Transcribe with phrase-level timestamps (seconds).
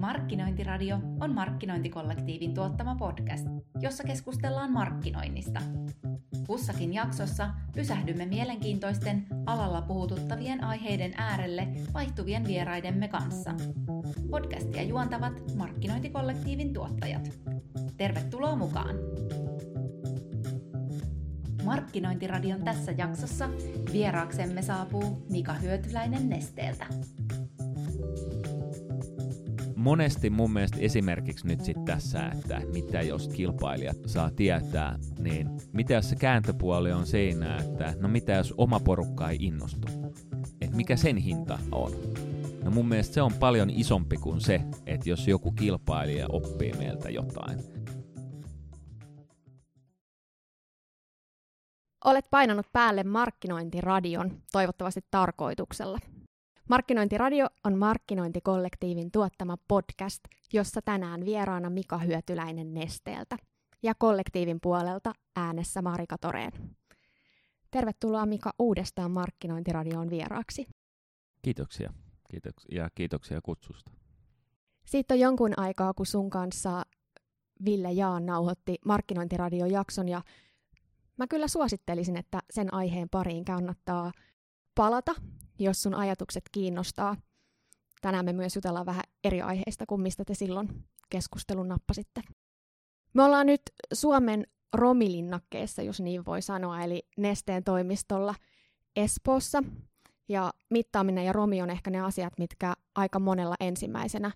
[0.00, 3.46] Markkinointiradio on markkinointikollektiivin tuottama podcast,
[3.80, 5.60] jossa keskustellaan markkinoinnista.
[6.46, 13.54] Kussakin jaksossa pysähdymme mielenkiintoisten alalla puhututtavien aiheiden äärelle vaihtuvien vieraidemme kanssa.
[14.30, 17.30] Podcastia juontavat markkinointikollektiivin tuottajat.
[17.96, 18.96] Tervetuloa mukaan!
[21.64, 23.48] Markkinointiradion tässä jaksossa
[23.92, 26.86] vieraaksemme saapuu Mika Hyötyläinen Nesteeltä
[29.80, 35.94] monesti mun mielestä esimerkiksi nyt sitten tässä, että mitä jos kilpailijat saa tietää, niin mitä
[35.94, 39.88] jos se kääntöpuoli on siinä, että no mitä jos oma porukka ei innostu?
[40.60, 41.92] Että mikä sen hinta on?
[42.64, 47.10] No mun mielestä se on paljon isompi kuin se, että jos joku kilpailija oppii meiltä
[47.10, 47.58] jotain.
[52.04, 55.98] Olet painanut päälle markkinointiradion, toivottavasti tarkoituksella.
[56.70, 63.36] Markkinointiradio on markkinointikollektiivin tuottama podcast, jossa tänään vieraana Mika Hyötyläinen Nesteeltä
[63.82, 66.52] ja kollektiivin puolelta äänessä Marika Toreen.
[67.70, 70.66] Tervetuloa Mika uudestaan Markkinointiradioon vieraaksi.
[71.42, 71.92] Kiitoksia.
[72.30, 73.92] Kiitoksia ja kiitoksia kutsusta.
[74.86, 76.82] Siitä on jonkun aikaa, kun sun kanssa
[77.64, 80.22] Ville Jaan nauhoitti Markkinointiradiojakson ja
[81.16, 84.12] mä kyllä suosittelisin, että sen aiheen pariin kannattaa
[84.74, 85.14] palata
[85.64, 87.16] jos sun ajatukset kiinnostaa.
[88.00, 92.22] Tänään me myös jutellaan vähän eri aiheista kuin mistä te silloin keskustelun nappasitte.
[93.14, 98.34] Me ollaan nyt Suomen romilinnakkeessa, jos niin voi sanoa, eli Nesteen toimistolla
[98.96, 99.62] Espoossa.
[100.28, 104.30] Ja mittaaminen ja romi on ehkä ne asiat, mitkä aika monella ensimmäisenä,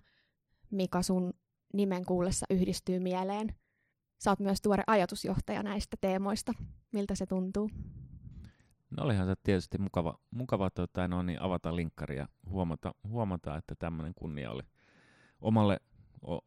[0.71, 1.33] mikä sun
[1.73, 3.55] nimen kuullessa yhdistyy mieleen.
[4.19, 6.53] Saat myös tuore ajatusjohtaja näistä teemoista.
[6.91, 7.69] Miltä se tuntuu?
[8.97, 13.75] No olihan se tietysti mukava, mukava tota, no, niin avata linkkari ja huomata, huomata että
[13.75, 14.63] tämmöinen kunnia oli
[15.41, 15.79] omalle
[16.27, 16.39] o,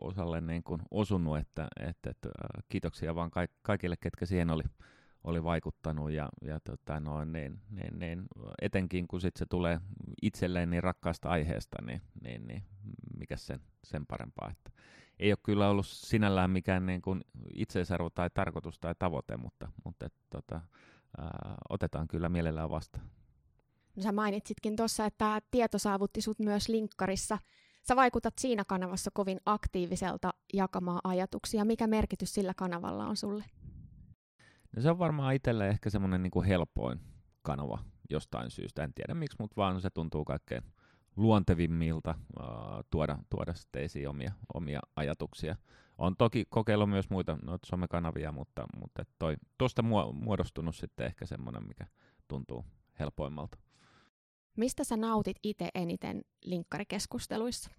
[0.00, 2.28] osalle niin kuin osunut, että, että, että
[2.68, 4.62] kiitoksia vaan kaik, kaikille, ketkä siihen oli,
[5.24, 8.24] oli vaikuttanut ja, ja tota, no, niin, niin, niin,
[8.62, 9.80] etenkin kun sit se tulee
[10.22, 12.62] itselleen niin rakkaasta aiheesta, niin, niin, niin
[13.18, 14.50] mikä sen, sen parempaa.
[14.50, 14.70] Että
[15.18, 20.06] ei ole kyllä ollut sinällään mikään niin kuin itseisarvo tai tarkoitus tai tavoite, mutta, mutta
[20.06, 20.60] että, tota,
[21.18, 23.10] ää, otetaan kyllä mielellään vastaan.
[23.96, 27.38] No sä mainitsitkin tuossa, että tieto saavutti sut myös linkkarissa.
[27.88, 31.64] Sä vaikutat siinä kanavassa kovin aktiiviselta jakamaan ajatuksia.
[31.64, 33.44] Mikä merkitys sillä kanavalla on sulle?
[34.76, 37.00] No se on varmaan itselle ehkä semmoinen niin helpoin
[37.42, 37.78] kanava
[38.10, 38.84] jostain syystä.
[38.84, 40.62] En tiedä miksi, mutta vaan se tuntuu kaikkein
[41.16, 42.46] luontevimmilta uh,
[42.90, 45.56] tuoda, tuoda sitten esiin omia, omia ajatuksia.
[46.02, 49.82] On toki kokeillut myös muita noita somekanavia, mutta, mutta toi, tuosta
[50.12, 51.86] muodostunut sitten ehkä semmoinen, mikä
[52.28, 52.64] tuntuu
[53.00, 53.58] helpoimmalta.
[54.56, 57.70] Mistä sä nautit itse eniten linkkarikeskusteluissa?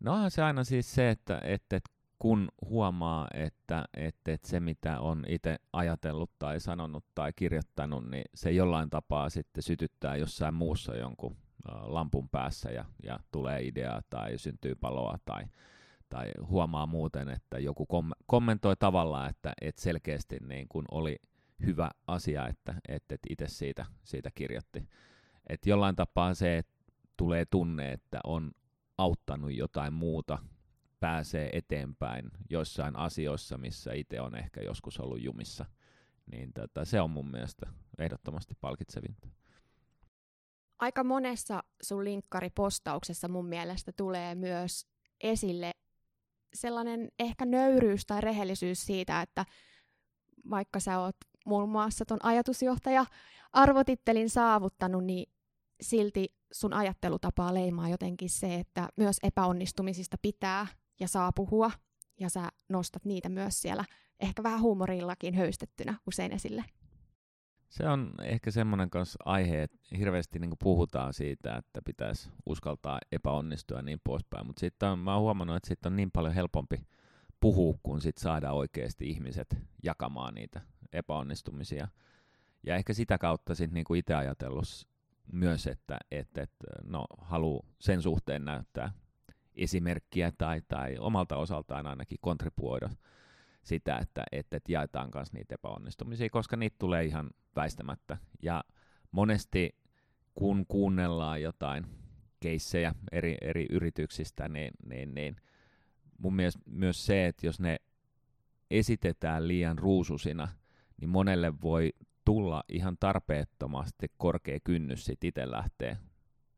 [0.00, 4.60] No onhan se aina siis se, että, että, että kun huomaa, että, että, että se
[4.60, 10.54] mitä on itse ajatellut tai sanonut tai kirjoittanut, niin se jollain tapaa sitten sytyttää jossain
[10.54, 11.36] muussa jonkun
[11.82, 15.44] lampun päässä ja, ja tulee ideaa tai syntyy paloa tai,
[16.14, 21.16] tai huomaa muuten, että joku kom- kommentoi tavallaan, että, että selkeästi niin kuin oli
[21.66, 24.88] hyvä asia, että, että, että itse siitä, siitä kirjoitti.
[25.48, 26.72] Et jollain tapaa se, että
[27.16, 28.50] tulee tunne, että on
[28.98, 30.38] auttanut jotain muuta,
[31.00, 35.64] pääsee eteenpäin joissain asioissa, missä itse on ehkä joskus ollut jumissa,
[36.32, 37.66] niin tota, se on mun mielestä
[37.98, 39.28] ehdottomasti palkitsevinta.
[40.78, 44.86] Aika monessa sun linkkaripostauksessa mun mielestä tulee myös
[45.20, 45.72] esille
[46.54, 49.44] sellainen ehkä nöyryys tai rehellisyys siitä, että
[50.50, 51.16] vaikka sä oot
[51.46, 53.06] muun muassa ton ajatusjohtaja
[53.52, 55.32] arvotittelin saavuttanut, niin
[55.80, 60.66] silti sun ajattelutapaa leimaa jotenkin se, että myös epäonnistumisista pitää
[61.00, 61.70] ja saa puhua,
[62.20, 63.84] ja sä nostat niitä myös siellä
[64.20, 66.64] ehkä vähän huumorillakin höystettynä usein esille.
[67.74, 73.78] Se on ehkä semmoinen kanssa aihe, että hirveästi niin puhutaan siitä, että pitäisi uskaltaa epäonnistua
[73.78, 76.86] ja niin poispäin, mutta sitten on, mä oon huomannut, että sitten on niin paljon helpompi
[77.40, 80.60] puhua, kun sit saadaan oikeasti ihmiset jakamaan niitä
[80.92, 81.88] epäonnistumisia.
[82.66, 84.88] Ja ehkä sitä kautta sitten niin itse ajatellut
[85.32, 88.92] myös, että, että, että no, haluaa sen suhteen näyttää
[89.54, 92.90] esimerkkiä tai, tai omalta osaltaan ainakin kontribuoida
[93.62, 98.16] sitä, että, että, että jaetaan kanssa niitä epäonnistumisia, koska niitä tulee ihan väistämättä.
[98.42, 98.64] Ja
[99.10, 99.76] monesti
[100.34, 101.86] kun kuunnellaan jotain
[102.40, 105.36] keissejä eri, eri yrityksistä, niin, niin, niin
[106.18, 107.76] mun mielestä myös se, että jos ne
[108.70, 110.48] esitetään liian ruususina,
[111.00, 111.92] niin monelle voi
[112.24, 115.96] tulla ihan tarpeettomasti korkea kynnys sit itse lähteä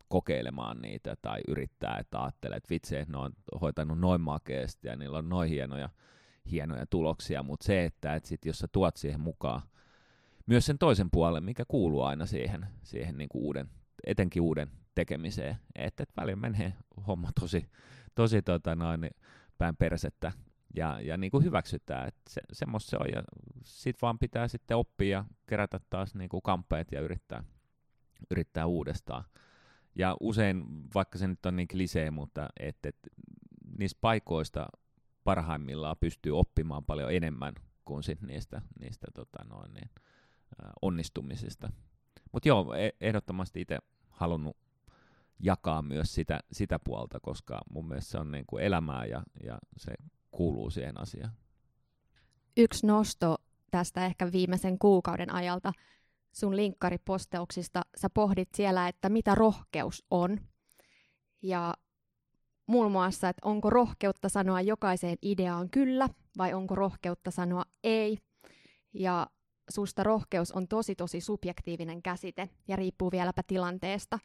[0.09, 5.19] kokeilemaan niitä tai yrittää, että ajattelee, että vitsi, ne on hoitanut noin makeasti ja niillä
[5.19, 5.89] on noin hienoja,
[6.51, 9.63] hienoja tuloksia, mutta se, että, että sit, jos sä tuot siihen mukaan
[10.47, 13.69] myös sen toisen puolen, mikä kuuluu aina siihen, siihen niin kuin uuden,
[14.07, 16.75] etenkin uuden tekemiseen, että, että välillä menee
[17.07, 17.67] homma tosi,
[18.15, 19.11] tosi tota noin,
[19.59, 20.33] päin persettä
[20.77, 23.23] ja, ja niin kuin hyväksytään, että se, semmoista se on ja
[23.65, 27.45] sit vaan pitää sitten oppia ja kerätä taas niin kuin kampeet ja yrittää,
[28.31, 29.25] yrittää uudestaan.
[29.95, 30.65] Ja usein,
[30.95, 32.97] vaikka se nyt on niin klisee, mutta et, et,
[33.79, 34.67] niistä paikoista
[35.25, 37.55] parhaimmillaan pystyy oppimaan paljon enemmän
[37.85, 39.91] kuin sit niistä, niistä tota noin, niin,
[40.83, 41.73] onnistumisista.
[42.33, 44.57] Mutta joo, e, ehdottomasti itse halunnut
[45.39, 49.59] jakaa myös sitä, sitä puolta, koska mun mielestä se on niin kuin elämää ja, ja
[49.77, 49.93] se
[50.31, 51.33] kuuluu siihen asiaan.
[52.57, 53.37] Yksi nosto
[53.71, 55.73] tästä ehkä viimeisen kuukauden ajalta
[56.33, 57.83] sun linkkariposteuksista.
[57.97, 60.41] Sä pohdit siellä, että mitä rohkeus on.
[61.43, 61.75] Ja
[62.67, 66.09] muun muassa, että onko rohkeutta sanoa jokaiseen ideaan kyllä
[66.39, 68.19] vai onko rohkeutta sanoa ei.
[68.93, 69.27] Ja
[69.71, 74.19] susta rohkeus on tosi tosi subjektiivinen käsite ja riippuu vieläpä tilanteesta.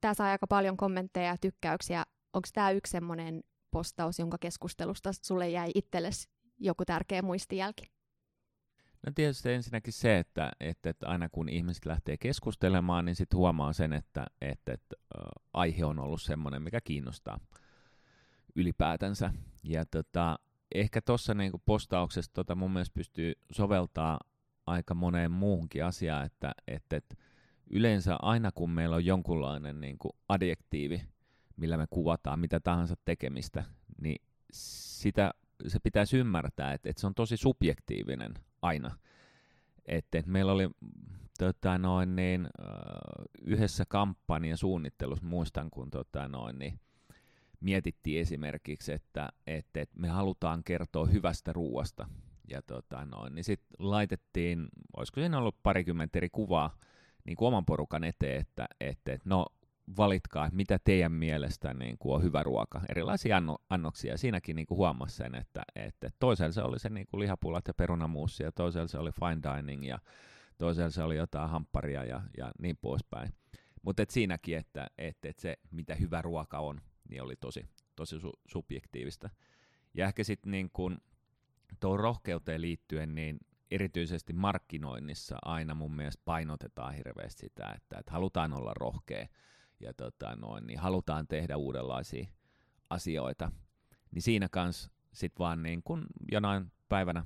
[0.00, 2.04] Tämä saa aika paljon kommentteja ja tykkäyksiä.
[2.32, 7.82] Onko tämä yksi semmoinen postaus, jonka keskustelusta sulle jäi itsellesi joku tärkeä muistijälki?
[9.06, 13.72] No tietysti ensinnäkin se, että, että, että aina kun ihmiset lähtee keskustelemaan, niin sitten huomaa
[13.72, 14.96] sen, että, että, että
[15.52, 17.40] aihe on ollut semmoinen, mikä kiinnostaa
[18.54, 19.32] ylipäätänsä.
[19.62, 20.38] Ja tota,
[20.74, 24.20] ehkä tuossa niinku postauksessa tota mun mielestä pystyy soveltaa
[24.66, 27.16] aika moneen muuhunkin asiaan, että, että, että
[27.70, 31.02] yleensä aina kun meillä on jonkunlainen niinku adjektiivi,
[31.56, 33.64] millä me kuvataan mitä tahansa tekemistä,
[34.00, 34.22] niin
[34.52, 35.34] sitä,
[35.66, 38.98] se pitäisi ymmärtää, että, että se on tosi subjektiivinen aina.
[39.86, 40.68] Että, että meillä oli
[41.38, 42.48] tota noin, niin,
[43.42, 46.80] yhdessä kampanjan suunnittelussa, muistan kun tota noin, niin,
[47.60, 52.08] mietittiin esimerkiksi, että, että, että me halutaan kertoa hyvästä ruuasta.
[52.48, 56.78] Ja tota noin, niin sitten laitettiin, olisiko siinä ollut parikymmentä eri kuvaa
[57.24, 59.46] niin kuin oman porukan eteen, että, että, että no
[59.96, 62.80] valitkaa, että mitä teidän mielestä niin kuin on hyvä ruoka.
[62.88, 64.16] Erilaisia anno, annoksia.
[64.18, 67.74] Siinäkin niin kuin huomasi sen, että, että toisella se oli se niin kuin lihapulat ja
[67.74, 69.98] perunamuussi ja toisella se oli fine dining ja
[70.58, 73.32] toisella se oli jotain hampparia ja, ja niin poispäin.
[73.82, 78.16] Mutta et siinäkin, että et, et se mitä hyvä ruoka on, niin oli tosi, tosi
[78.16, 79.30] su- subjektiivista.
[79.94, 80.98] Ja ehkä sitten niin kun
[81.80, 83.38] tuohon rohkeuteen liittyen, niin
[83.70, 89.26] erityisesti markkinoinnissa aina mun mielestä painotetaan hirveästi sitä, että, että halutaan olla rohkea
[89.80, 92.26] ja tota noin, niin halutaan tehdä uudenlaisia
[92.90, 93.52] asioita.
[94.10, 97.24] Niin siinä kanssa sitten vaan niin kun jonain päivänä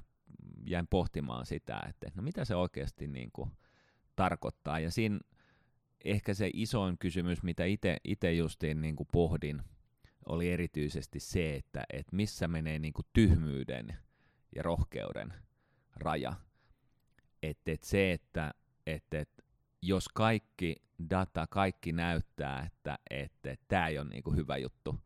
[0.67, 3.50] jäin pohtimaan sitä, että no mitä se oikeasti niin kuin
[4.17, 4.79] tarkoittaa.
[4.79, 5.19] Ja siinä
[6.05, 7.64] ehkä se isoin kysymys, mitä
[8.05, 9.62] itse justiin niin pohdin,
[10.27, 13.97] oli erityisesti se, että, että missä menee niin kuin tyhmyyden
[14.57, 15.35] ja rohkeuden
[15.97, 16.33] raja.
[17.43, 18.55] Että et se, että
[18.87, 19.45] et, et,
[19.83, 20.77] jos kaikki
[21.11, 24.99] data, kaikki näyttää, että tämä et, et, ei ole niin kuin hyvä juttu,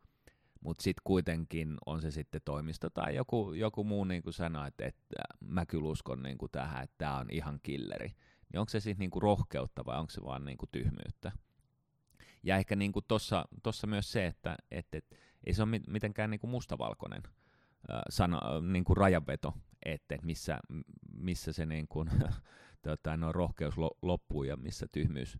[0.61, 4.85] mutta sitten kuitenkin on se sitten toimisto tai joku, joku muu niin kuin sanoo, että,
[4.85, 8.07] että mä kyllä uskon niin kuin tähän, että tämä on ihan killeri,
[8.53, 11.31] niin onko se sitten niin kuin rohkeutta vai onko se vaan niin kuin tyhmyyttä?
[12.47, 13.47] Ja ehkä niin kuin tossa,
[13.87, 18.83] myös se, että et, et, ei se ole mitenkään niin kuin mustavalkoinen äh, sana, niin
[18.83, 19.53] kuin rajanveto,
[19.85, 20.59] että et missä,
[21.13, 22.09] missä se niin kuin,
[22.87, 25.37] tota, no, rohkeus loppuu ja missä tyhmyys,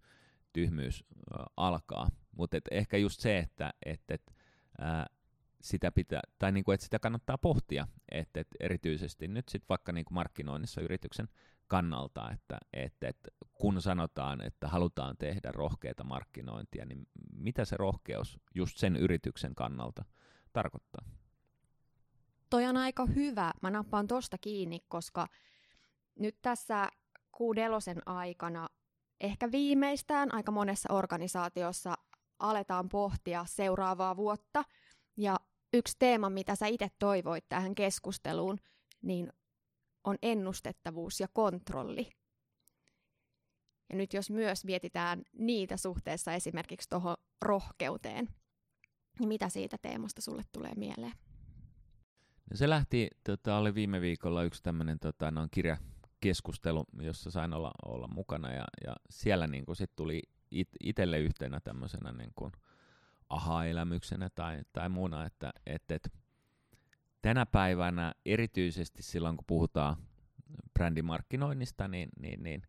[0.54, 1.04] tyhmyys
[1.40, 2.10] äh, alkaa.
[2.38, 4.34] Mutta ehkä just se, että et, et,
[4.82, 5.06] äh,
[5.62, 9.92] sitä pitää, tai niin kuin, että sitä kannattaa pohtia, että, että erityisesti nyt sitten vaikka
[9.92, 11.28] niin kuin markkinoinnissa yrityksen
[11.68, 18.40] kannalta, että, että, että kun sanotaan, että halutaan tehdä rohkeita markkinointia, niin mitä se rohkeus
[18.56, 20.06] just sen yrityksen kannalta
[20.54, 21.06] tarkoittaa?
[22.50, 23.54] Toi on aika hyvä.
[23.62, 25.28] Mä nappaan tosta kiinni, koska
[26.20, 26.90] nyt tässä
[27.32, 28.70] kuudelosen aikana
[29.22, 31.98] ehkä viimeistään aika monessa organisaatiossa
[32.40, 34.64] aletaan pohtia seuraavaa vuotta.
[35.18, 35.40] Ja
[35.74, 38.58] yksi teema, mitä sä itse toivoit tähän keskusteluun,
[39.02, 39.34] niin
[40.08, 42.10] on ennustettavuus ja kontrolli.
[43.90, 48.28] Ja nyt jos myös mietitään niitä suhteessa esimerkiksi tuohon rohkeuteen,
[49.20, 51.14] niin mitä siitä teemasta sulle tulee mieleen?
[52.50, 57.72] No se lähti, tota, oli viime viikolla yksi tämmöinen tota, noin kirjakeskustelu, jossa sain olla,
[57.86, 60.22] olla mukana ja, ja siellä niin sit tuli
[60.52, 62.52] it, itselle yhtenä tämmöisenä niin kuin
[63.30, 66.14] aha-elämyksenä tai, tai muuna, että et, et,
[67.28, 69.98] tänä päivänä erityisesti silloin, kun puhutaan
[70.74, 72.62] brändimarkkinoinnista, niin, niin, niin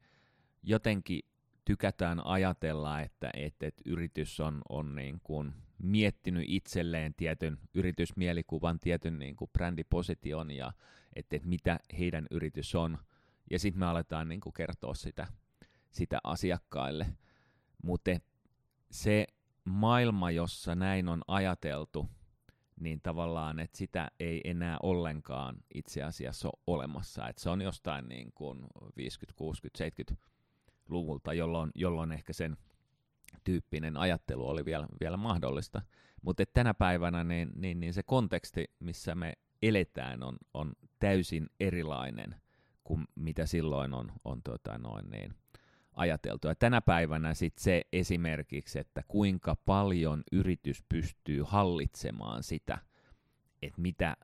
[0.63, 1.21] jotenkin
[1.65, 9.19] tykätään ajatella, että, että, että yritys on, on niin kuin miettinyt itselleen tietyn yritysmielikuvan, tietyn
[9.19, 10.73] niin kuin brändiposition ja
[11.17, 12.99] että, että mitä heidän yritys on.
[13.51, 15.27] Ja sitten me aletaan niin kuin kertoa sitä,
[15.91, 17.07] sitä asiakkaille.
[17.83, 18.11] Mutta
[18.91, 19.27] se
[19.65, 22.09] maailma, jossa näin on ajateltu,
[22.81, 27.29] niin tavallaan, että sitä ei enää ollenkaan itse asiassa ole olemassa.
[27.29, 28.67] Että se on jostain niin kuin
[28.97, 32.57] 50, 60, 70-luvulta, jolloin, jolloin ehkä sen
[33.45, 35.83] tyyppinen ajattelu oli vielä, vielä mahdollista.
[36.23, 39.33] Mutta tänä päivänä niin, niin, niin se konteksti, missä me
[39.63, 42.37] eletään, on, on täysin erilainen
[42.85, 45.35] kuin mitä silloin on, on tota noin niin,
[45.99, 46.49] ajateltu.
[46.49, 52.79] Ja tänä päivänä sit se esimerkiksi, että kuinka paljon yritys pystyy hallitsemaan sitä,
[53.63, 54.17] että mitä,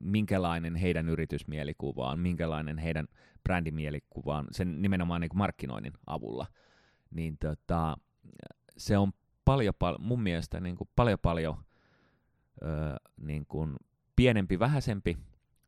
[0.00, 3.08] minkälainen heidän yritysmielikuvaan, on, minkälainen heidän
[3.42, 6.46] brändimielikuva on, sen nimenomaan niin markkinoinnin avulla,
[7.10, 7.96] niin tota,
[8.76, 9.12] se on
[9.44, 11.64] paljon, pal- mun mielestä niin kuin paljon paljon
[12.62, 13.76] öö, niin kuin
[14.16, 15.16] pienempi, vähäisempi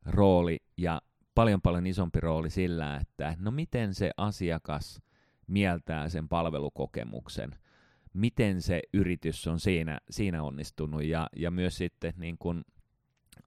[0.07, 1.03] rooli ja
[1.35, 5.03] paljon paljon isompi rooli sillä, että no miten se asiakas
[5.47, 7.50] mieltää sen palvelukokemuksen,
[8.12, 12.65] miten se yritys on siinä, siinä onnistunut ja, ja myös sitten niin kun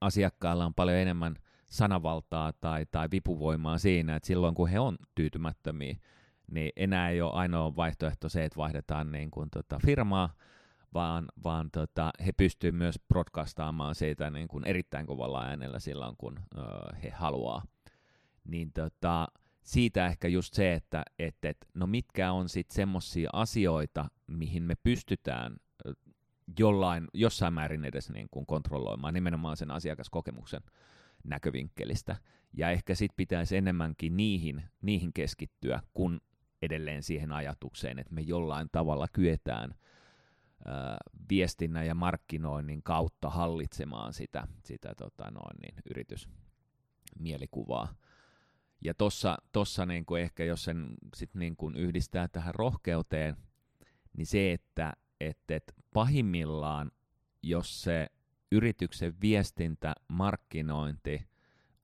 [0.01, 1.35] asiakkaalla on paljon enemmän
[1.69, 5.95] sanavaltaa tai, tai vipuvoimaa siinä, että silloin kun he on tyytymättömiä,
[6.51, 10.33] niin enää ei ole ainoa vaihtoehto se, että vaihdetaan niin kuin tota firmaa,
[10.93, 16.39] vaan, vaan tota, he pystyvät myös broadcastaamaan siitä niin kuin erittäin kovalla äänellä silloin, kun
[16.57, 16.61] ö,
[17.03, 17.61] he haluaa.
[18.43, 19.27] Niin tota,
[19.63, 24.75] siitä ehkä just se, että et, et, no mitkä on sitten semmoisia asioita, mihin me
[24.83, 25.55] pystytään
[26.59, 30.61] jollain, jossain määrin edes niin kuin kontrolloimaan nimenomaan sen asiakaskokemuksen
[31.23, 32.15] näkövinkkelistä.
[32.53, 36.21] Ja ehkä sitten pitäisi enemmänkin niihin, niihin keskittyä, kun
[36.61, 39.75] edelleen siihen ajatukseen, että me jollain tavalla kyetään
[40.65, 40.97] ää,
[41.29, 47.93] viestinnän ja markkinoinnin kautta hallitsemaan sitä, sitä tota noin, niin, yritysmielikuvaa.
[48.83, 53.37] Ja tossa, tossa niin kuin ehkä jos sen sit niin kuin yhdistää tähän rohkeuteen,
[54.17, 56.91] niin se, että et, et pahimmillaan,
[57.43, 58.07] jos se
[58.51, 61.29] yrityksen viestintä, markkinointi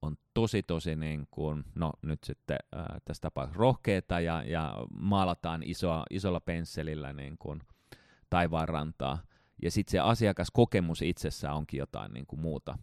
[0.02, 5.64] on tosi tosi niin kuin, no nyt sitten ää, tässä tapauksessa rohkeeta ja, ja maalataan
[5.64, 7.62] isoa, isolla pensselillä niin kuin
[8.30, 9.20] taivaanrantaa,
[9.62, 12.78] ja sitten se asiakaskokemus itsessään onkin jotain niin kuin muuta,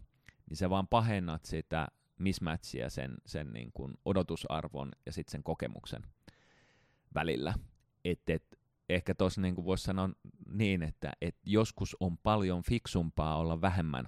[0.49, 1.87] niin se vaan pahennat sitä
[2.23, 6.03] mismatchia sen, sen niin kuin odotusarvon ja sitten sen kokemuksen
[7.15, 7.53] välillä.
[8.05, 10.09] Et, et, ehkä tuossa niin voisi sanoa
[10.49, 14.07] niin, että et joskus on paljon fiksumpaa olla vähemmän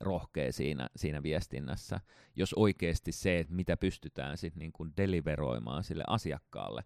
[0.00, 2.00] rohkea siinä, siinä viestinnässä,
[2.36, 6.84] jos oikeasti se, että mitä pystytään sitten niin kuin deliveroimaan sille asiakkaalle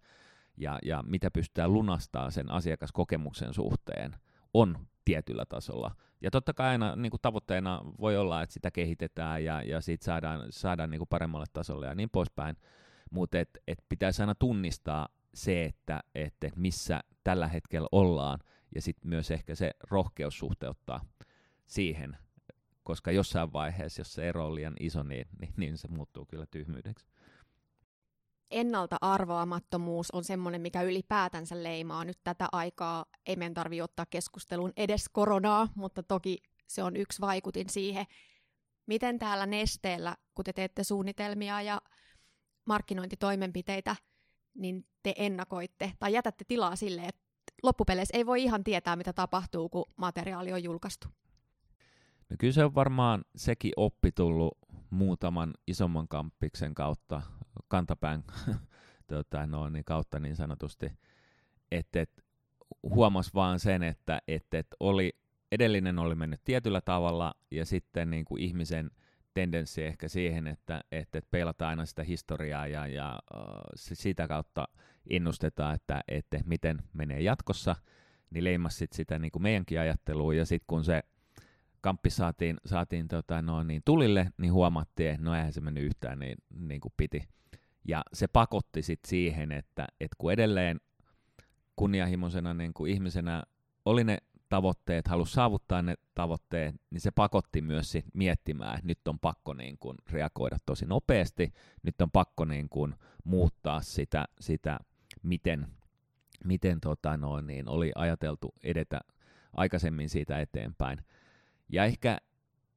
[0.57, 4.17] ja, ja mitä pystytään lunastaa sen asiakaskokemuksen suhteen,
[4.55, 5.97] on tietyllä tasolla.
[6.21, 10.05] Ja totta kai aina niin kuin tavoitteena voi olla, että sitä kehitetään ja, ja siitä
[10.05, 12.57] saadaan, saadaan niin kuin paremmalle tasolle ja niin poispäin.
[13.11, 18.39] Mutta et, et pitäisi aina tunnistaa se, että et, et missä tällä hetkellä ollaan
[18.75, 21.05] ja sitten myös ehkä se rohkeus suhteuttaa
[21.67, 22.17] siihen,
[22.83, 26.47] koska jossain vaiheessa, jos se ero on liian iso, niin, niin, niin se muuttuu kyllä
[26.47, 27.07] tyhmyydeksi
[28.51, 33.05] ennalta arvaamattomuus on semmoinen, mikä ylipäätänsä leimaa nyt tätä aikaa.
[33.27, 38.07] Ei meidän tarvitse ottaa keskusteluun edes koronaa, mutta toki se on yksi vaikutin siihen.
[38.87, 41.81] Miten täällä nesteellä, kun te teette suunnitelmia ja
[42.65, 43.97] markkinointitoimenpiteitä,
[44.55, 47.23] niin te ennakoitte tai jätätte tilaa sille, että
[47.63, 51.09] loppupeleissä ei voi ihan tietää, mitä tapahtuu, kun materiaali on julkaistu?
[52.31, 54.59] No kyllä se on varmaan sekin oppi tullut
[54.91, 57.23] muutaman isomman kamppiksen kautta,
[57.69, 58.25] kantapään
[59.07, 60.93] tota, no, niin kautta niin sanotusti,
[61.71, 62.25] että et,
[62.83, 65.13] huomas vaan sen, että et, et oli,
[65.53, 68.91] edellinen oli mennyt tietyllä tavalla ja sitten niin kuin ihmisen
[69.35, 73.41] tendenssi ehkä siihen, että et, et peilataan aina sitä historiaa ja, ja uh,
[73.75, 74.69] sitä kautta
[75.11, 77.77] ennustetaan, että, että miten menee jatkossa,
[78.31, 81.03] niin leimas sit sitä niin kuin meidänkin ajattelua ja sitten kun se
[81.81, 86.19] kamppi saatiin, saatiin tota, no, niin tulille, niin huomattiin, että no eihän se mennyt yhtään
[86.19, 87.23] niin, niin kuin piti.
[87.85, 90.81] Ja se pakotti sit siihen, että, että kun edelleen
[91.77, 93.43] kunnianhimoisena niin kuin ihmisenä
[93.85, 94.19] oli ne
[94.49, 99.55] tavoitteet, halusi saavuttaa ne tavoitteet, niin se pakotti myös sit miettimään, että nyt on pakko
[99.55, 102.95] niin kuin reagoida tosi nopeasti, nyt on pakko niin kuin
[103.25, 104.79] muuttaa sitä, sitä
[105.23, 105.67] miten,
[106.45, 109.01] miten tota noin, niin oli ajateltu edetä
[109.53, 110.99] aikaisemmin siitä eteenpäin.
[111.69, 112.19] Ja ehkä,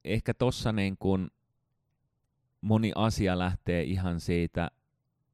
[0.04, 1.30] ehkä tuossa niin kun
[2.60, 4.70] moni asia lähtee ihan siitä,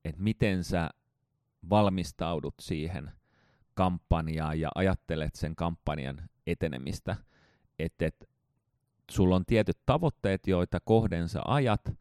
[0.09, 0.91] että miten sä
[1.71, 3.11] valmistaudut siihen
[3.75, 7.17] kampanjaan ja ajattelet sen kampanjan etenemistä,
[7.79, 8.29] että et,
[9.11, 11.93] sulla on tietyt tavoitteet, joita kohden sä ajat,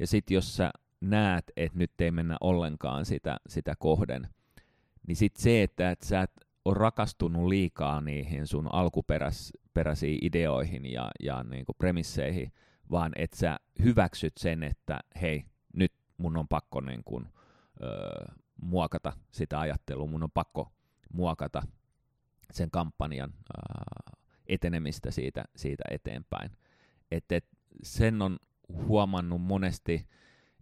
[0.00, 4.28] ja sitten jos sä näet, että nyt ei mennä ollenkaan sitä, sitä kohden,
[5.06, 6.30] niin sitten se, että et sä et
[6.64, 12.52] ole rakastunut liikaa niihin sun alkuperäisiin ideoihin ja, ja niin kuin premisseihin,
[12.90, 17.04] vaan että sä hyväksyt sen, että hei, nyt mun on pakko niin
[17.82, 20.72] öö, muokata sitä ajattelua, mun on pakko
[21.12, 21.62] muokata
[22.52, 24.14] sen kampanjan öö,
[24.46, 26.50] etenemistä siitä, siitä eteenpäin.
[27.10, 27.48] Et, et
[27.82, 28.38] sen on
[28.68, 30.08] huomannut monesti,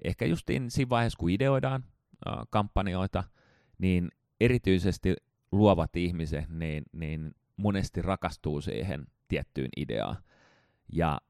[0.04, 1.84] ehkä justiin siinä vaiheessa, kun ideoidaan
[2.26, 3.24] öö, kampanjoita,
[3.78, 5.14] niin erityisesti
[5.52, 10.16] luovat ihmiset, niin, niin monesti rakastuu siihen tiettyyn ideaan.
[10.92, 11.20] Ja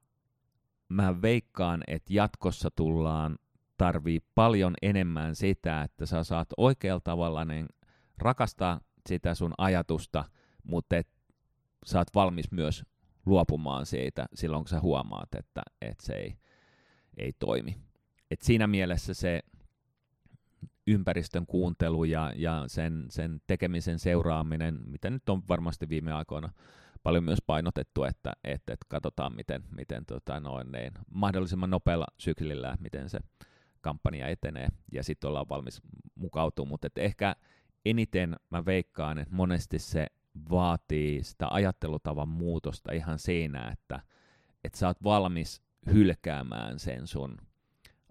[0.89, 3.37] mä veikkaan, että jatkossa tullaan
[3.83, 7.67] tarvii paljon enemmän sitä, että sä saat oikealla tavalla niin
[8.17, 10.25] rakastaa sitä sun ajatusta,
[10.63, 11.07] mutta et
[11.85, 12.83] sä oot valmis myös
[13.25, 16.37] luopumaan siitä silloin, kun sä huomaat, että, että se ei,
[17.17, 17.77] ei toimi.
[18.31, 19.39] Et siinä mielessä se
[20.87, 26.49] ympäristön kuuntelu ja, ja sen, sen tekemisen seuraaminen, mitä nyt on varmasti viime aikoina
[27.03, 32.77] paljon myös painotettu, että, että, että katsotaan, miten, miten tota noin, niin, mahdollisimman nopealla syklillä,
[32.79, 33.19] miten se
[33.83, 35.81] kampanja etenee, ja sitten ollaan valmis
[36.15, 37.35] mukautumaan, mutta ehkä
[37.85, 40.07] eniten mä veikkaan, että monesti se
[40.49, 43.99] vaatii sitä ajattelutavan muutosta ihan siinä, että,
[44.63, 45.61] että sä oot valmis
[45.93, 47.37] hylkäämään sen sun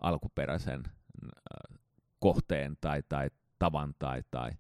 [0.01, 1.79] alkuperäisen äh,
[2.19, 4.51] kohteen tai, tai tavan tai, tai,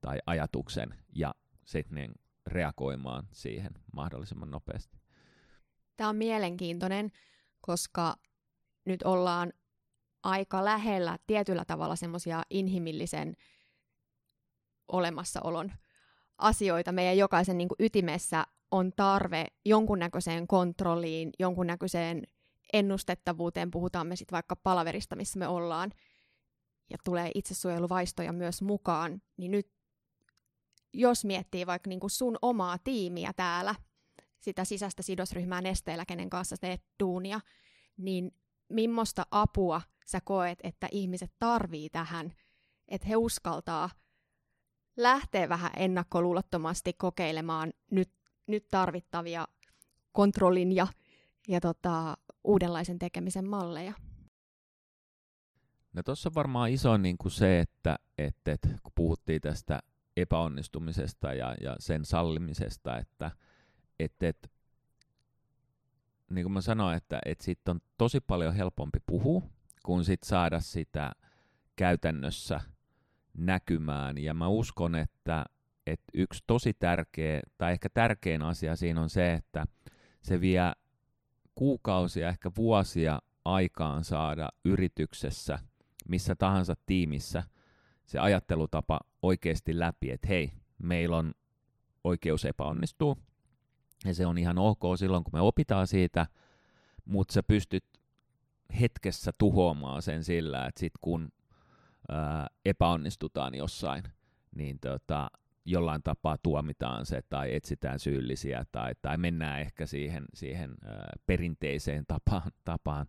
[0.00, 2.12] tai ajatuksen ja sitten niin
[2.46, 4.98] reagoimaan siihen mahdollisimman nopeasti.
[5.96, 7.12] Tämä on mielenkiintoinen,
[7.60, 8.16] koska
[8.84, 9.52] nyt ollaan
[10.22, 13.36] aika lähellä tietyllä tavalla semmoisia inhimillisen
[14.88, 15.72] olemassaolon
[16.38, 16.92] asioita.
[16.92, 22.22] Meidän jokaisen niin kuin ytimessä on tarve jonkunnäköiseen kontrolliin, jonkunnäköiseen
[22.72, 25.92] ennustettavuuteen, puhutaan me sitten vaikka palaverista, missä me ollaan,
[26.90, 29.70] ja tulee itsesuojeluvaistoja myös mukaan, niin nyt
[30.92, 33.74] jos miettii vaikka niin kuin sun omaa tiimiä täällä,
[34.40, 37.40] sitä sisäistä sidosryhmää nesteellä, kenen kanssa teet duunia,
[37.96, 38.34] niin
[38.68, 42.32] millaista apua sä koet, että ihmiset tarvii tähän,
[42.88, 43.90] että he uskaltaa
[44.96, 48.10] lähteä vähän ennakkoluulottomasti kokeilemaan nyt,
[48.46, 49.48] nyt tarvittavia
[50.12, 50.86] kontrollin ja,
[51.48, 53.92] ja tota, uudenlaisen tekemisen malleja?
[55.92, 59.80] No tuossa varmaan iso niin kuin se, että, että, että kun puhuttiin tästä
[60.16, 63.30] epäonnistumisesta ja, ja sen sallimisesta, että,
[63.98, 64.48] että, että
[66.30, 69.42] niin kuin mä sanoin, että, että siitä on tosi paljon helpompi puhua,
[69.82, 71.12] kun sit saada sitä
[71.76, 72.60] käytännössä
[73.34, 74.18] näkymään.
[74.18, 75.44] Ja mä uskon, että,
[75.86, 79.66] että yksi tosi tärkeä, tai ehkä tärkein asia siinä on se, että
[80.22, 80.72] se vie
[81.54, 85.58] kuukausia, ehkä vuosia aikaan saada yrityksessä,
[86.08, 87.42] missä tahansa tiimissä,
[88.06, 91.34] se ajattelutapa oikeasti läpi, että hei, meillä on
[92.04, 93.16] oikeus epäonnistua,
[94.04, 96.26] ja se on ihan ok silloin, kun me opitaan siitä,
[97.04, 97.84] mutta sä pystyt
[98.80, 101.28] hetkessä tuhoamaan sen sillä, että sit kun
[102.08, 104.02] ää, epäonnistutaan jossain,
[104.54, 105.30] niin tota,
[105.64, 112.04] jollain tapaa tuomitaan se tai etsitään syyllisiä tai, tai mennään ehkä siihen, siihen ää, perinteiseen
[112.08, 113.06] tapaan, tapaan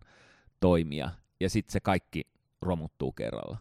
[0.60, 1.10] toimia.
[1.40, 2.22] Ja sitten se kaikki
[2.62, 3.58] romuttuu kerralla.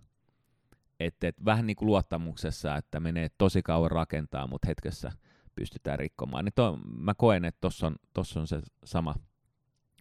[0.99, 5.11] Et, et, vähän niin kuin luottamuksessa, että menee tosi kauan rakentaa, mutta hetkessä
[5.55, 6.45] pystytään rikkomaan.
[6.45, 7.95] Niin to, mä koen, että tuossa on,
[8.35, 9.15] on se sama,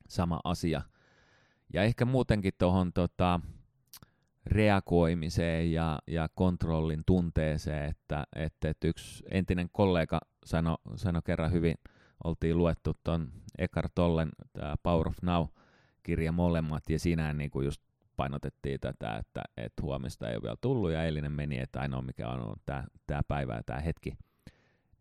[0.09, 0.83] sama asia.
[1.73, 3.41] Ja ehkä muutenkin tuohon tota,
[4.47, 11.75] reagoimiseen ja, ja kontrollin tunteeseen, että, että, että yksi entinen kollega sanoi sano kerran hyvin,
[12.25, 14.29] oltiin luettu tuon Eckhart Tollen
[14.83, 17.83] Power of Now-kirja molemmat, ja niin kuin just
[18.17, 22.29] painotettiin tätä, että, että huomista ei ole vielä tullut, ja eilinen meni, että ainoa mikä
[22.29, 24.17] on, on tämä, tämä päivä ja tämä hetki.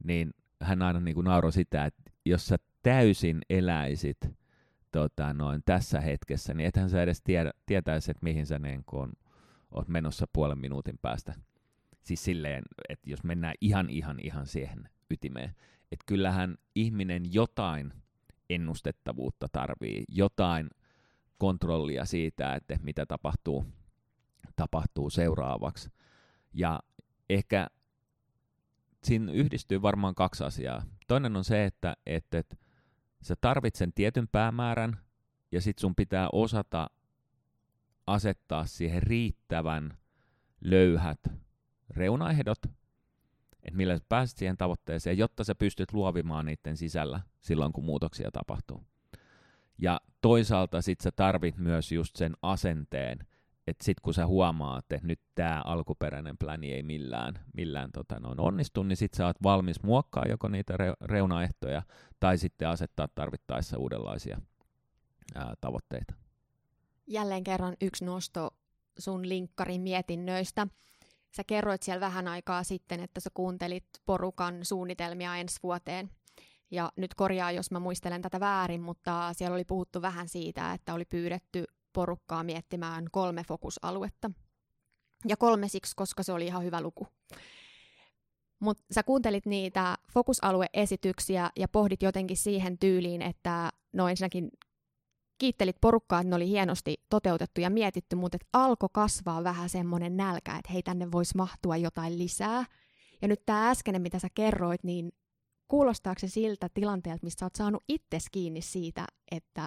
[0.03, 4.17] Niin hän aina niin kuin nauroi sitä, että jos sä täysin eläisit
[4.91, 9.13] tota, noin tässä hetkessä, niin ethän sä edes tiedä, tietäisi, että mihin sä niin kun,
[9.71, 11.33] oot menossa puolen minuutin päästä.
[12.03, 15.55] Siis silleen, että jos mennään ihan, ihan, ihan siihen ytimeen.
[15.91, 17.93] Että kyllähän ihminen jotain
[18.49, 20.69] ennustettavuutta tarvii, jotain
[21.37, 23.65] kontrollia siitä, että mitä tapahtuu,
[24.55, 25.89] tapahtuu seuraavaksi.
[26.53, 26.79] Ja
[27.29, 27.67] ehkä
[29.03, 30.83] siinä yhdistyy varmaan kaksi asiaa.
[31.07, 32.55] Toinen on se, että, että, että
[33.21, 34.99] sä tarvitset sen tietyn päämäärän,
[35.51, 36.89] ja sit sun pitää osata
[38.07, 39.97] asettaa siihen riittävän
[40.61, 41.19] löyhät
[41.89, 42.65] reunaehdot,
[43.63, 48.31] että millä sä pääset siihen tavoitteeseen, jotta sä pystyt luovimaan niiden sisällä silloin, kun muutoksia
[48.31, 48.83] tapahtuu.
[49.77, 53.27] Ja toisaalta sit sä tarvit myös just sen asenteen,
[53.67, 58.39] että sit kun sä huomaat, että nyt tämä alkuperäinen pläni ei millään, millään tota, noin
[58.39, 61.81] onnistu, niin sit sä oot valmis muokkaa joko niitä re- reunaehtoja
[62.19, 64.41] tai sitten asettaa tarvittaessa uudenlaisia
[65.35, 66.13] ää, tavoitteita.
[67.07, 68.49] Jälleen kerran yksi nosto
[68.99, 70.67] sun linkkarin mietinnöistä.
[71.35, 76.09] Sä kerroit siellä vähän aikaa sitten, että sä kuuntelit porukan suunnitelmia ensi vuoteen.
[76.71, 80.93] Ja nyt korjaa, jos mä muistelen tätä väärin, mutta siellä oli puhuttu vähän siitä, että
[80.93, 84.31] oli pyydetty porukkaa miettimään kolme fokusaluetta.
[85.27, 87.07] Ja kolme siksi, koska se oli ihan hyvä luku.
[88.59, 94.51] Mutta sä kuuntelit niitä fokusalueesityksiä ja pohdit jotenkin siihen tyyliin, että no ensinnäkin
[95.37, 100.17] kiittelit porukkaa, että ne oli hienosti toteutettu ja mietitty, mutta et alkoi kasvaa vähän semmoinen
[100.17, 102.65] nälkä, että hei tänne voisi mahtua jotain lisää.
[103.21, 105.11] Ja nyt tämä äskeinen, mitä sä kerroit, niin
[105.67, 109.65] kuulostaako se siltä tilanteelta, mistä sä oot saanut itses kiinni siitä, että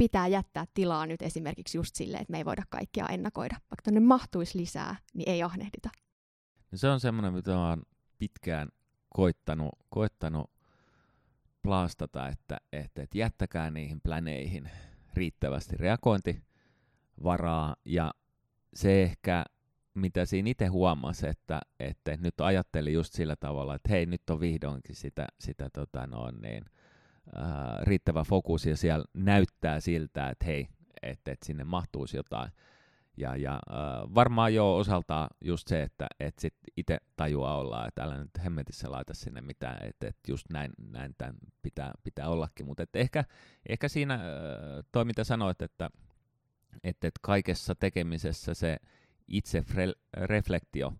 [0.00, 3.54] pitää jättää tilaa nyt esimerkiksi just silleen, että me ei voida kaikkia ennakoida.
[3.54, 5.88] Vaikka tänne mahtuisi lisää, niin ei ahnehdita.
[6.72, 7.82] No se on semmoinen, mitä mä oon
[8.18, 8.68] pitkään
[9.14, 10.50] koittanut, koittanut
[11.62, 14.70] plaastata, että, että, että jättäkää niihin pläneihin
[15.14, 17.76] riittävästi reagointivaraa.
[17.84, 18.14] Ja
[18.74, 19.44] se ehkä,
[19.94, 24.40] mitä siinä itse huomasi, että, että nyt ajatteli just sillä tavalla, että hei, nyt on
[24.40, 26.64] vihdoinkin sitä, sitä tota noin, niin,
[27.34, 30.68] ää, riittävä fokus ja siellä näyttää siltä, että hei,
[31.02, 32.50] että, että sinne mahtuisi jotain.
[33.16, 36.34] Ja, ja äh, varmaan jo osaltaan just se, että et
[36.76, 41.14] itse tajuaa olla, että älä nyt hemmetissä laita sinne mitään, että et just näin, näin
[41.18, 42.66] tämän pitää, pitää ollakin.
[42.66, 43.24] Mutta ehkä,
[43.68, 44.20] ehkä siinä äh,
[44.92, 45.90] toi, mitä sanoit, että
[46.84, 48.76] et, et kaikessa tekemisessä se
[49.28, 49.64] itse
[50.16, 50.92] reflektio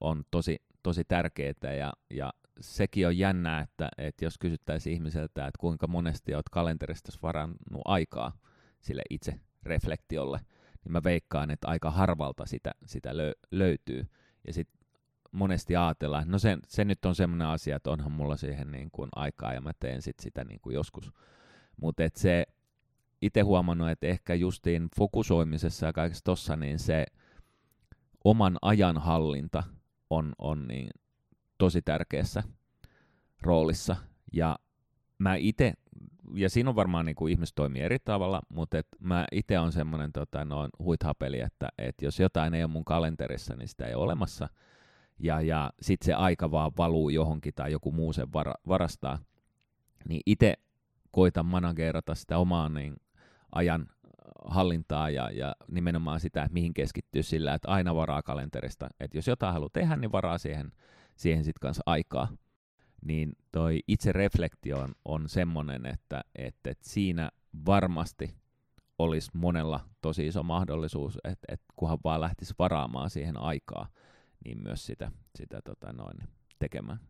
[0.00, 5.58] on tosi, tosi tärkeää ja, ja sekin on jännää, että, että jos kysyttäisiin ihmiseltä, että
[5.60, 8.32] kuinka monesti olet kalenterista varannut aikaa
[8.80, 10.40] sille itse reflektiolle–
[10.86, 14.06] niin mä veikkaan, että aika harvalta sitä, sitä lö- löytyy.
[14.46, 14.86] Ja sitten
[15.32, 18.90] monesti ajatellaan, että no se, se nyt on semmoinen asia, että onhan mulla siihen niin
[18.92, 21.12] kuin aikaa ja mä teen sit sitä niin kuin joskus.
[21.76, 22.46] Mutta se
[23.22, 27.06] itse huomannut, että ehkä justiin fokusoimisessa ja kaikessa tossa, niin se
[28.24, 29.62] oman ajan hallinta
[30.10, 30.90] on, on niin
[31.58, 32.42] tosi tärkeässä
[33.42, 33.96] roolissa.
[34.32, 34.58] Ja
[35.18, 35.72] mä itse
[36.34, 39.72] ja siinä on varmaan niin kuin ihmiset toimii eri tavalla, mutta et mä itse on
[39.72, 43.94] semmoinen tota, noin huithapeli, että et jos jotain ei ole mun kalenterissa, niin sitä ei
[43.94, 44.48] ole olemassa.
[45.18, 49.18] Ja, ja sitten se aika vaan valuu johonkin tai joku muu sen vara, varastaa.
[50.08, 50.54] Niin itse
[51.10, 52.96] koitan managerata sitä omaa niin,
[53.52, 53.86] ajan
[54.44, 58.88] hallintaa ja, ja nimenomaan sitä, että mihin keskittyy sillä, että aina varaa kalenterista.
[59.00, 60.72] Että jos jotain haluaa tehdä, niin varaa siihen,
[61.16, 62.28] siihen sitten kanssa aikaa
[63.06, 67.30] niin toi itse reflektio on, on semmoinen, että, että, että siinä
[67.66, 68.34] varmasti
[68.98, 73.88] olisi monella tosi iso mahdollisuus, että, että kunhan vaan lähtisi varaamaan siihen aikaa,
[74.44, 76.18] niin myös sitä, sitä tota noin,
[76.58, 77.00] tekemään.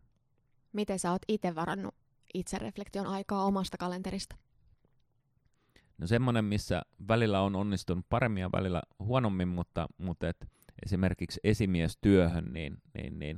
[0.73, 1.95] Miten sä oot itse varannut
[2.33, 4.35] itsereflektion aikaa omasta kalenterista?
[5.97, 10.47] No semmoinen, missä välillä on onnistunut paremmin ja välillä huonommin, mutta, mutta et
[10.85, 13.37] esimerkiksi esimiestyöhön, niin, niin, niin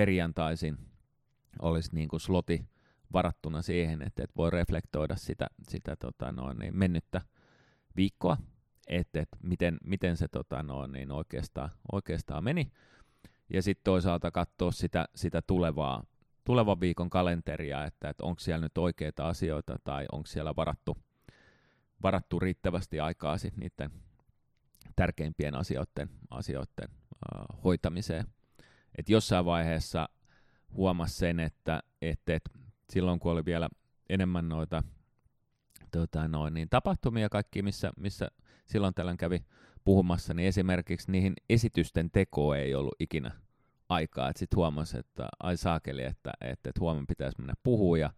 [0.00, 0.78] perjantaisin
[1.62, 2.64] olisi niin kuin sloti
[3.12, 7.20] varattuna siihen, että, että voi reflektoida sitä, sitä tota noin, niin mennyttä
[7.96, 8.36] viikkoa,
[8.86, 12.72] että, että miten, miten se tota noin, niin oikeastaan, oikeastaan meni.
[13.52, 16.04] Ja sitten toisaalta katsoa sitä, sitä tulevaa,
[16.44, 20.96] tulevan viikon kalenteria, että, että onko siellä nyt oikeita asioita tai onko siellä varattu,
[22.02, 23.90] varattu riittävästi aikaa sit niiden
[24.96, 28.26] tärkeimpien asioiden, asioiden uh, hoitamiseen.
[29.00, 30.08] Et jossain vaiheessa
[30.72, 32.50] huomasi sen, että, että, että
[32.92, 33.68] silloin kun oli vielä
[34.08, 34.82] enemmän noita
[35.90, 38.28] tota noin, niin tapahtumia kaikki, missä, missä
[38.66, 39.44] silloin tällöin kävi
[39.84, 43.30] puhumassa, niin esimerkiksi niihin esitysten tekoon ei ollut ikinä
[43.88, 44.32] aikaa.
[44.36, 48.10] Sitten huomasi, että ai saakeli, että, että, että huomenna pitäisi mennä puhua ja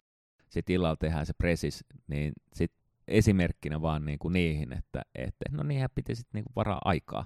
[0.49, 5.89] sitten illalla tehdään se presis, niin sitten esimerkkinä vaan niin niihin, että, että no niinhän
[5.95, 7.25] piti sitten niin varaa aikaa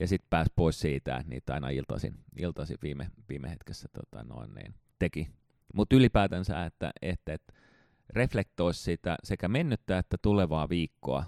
[0.00, 4.54] ja sitten pääsi pois siitä, että niitä aina iltaisin, iltaisin viime, viime hetkessä tota, noin,
[4.54, 5.28] niin, teki.
[5.74, 7.52] Mutta ylipäätänsä, että, että, että
[8.10, 11.24] reflektoisi sitä sekä mennyttä että tulevaa viikkoa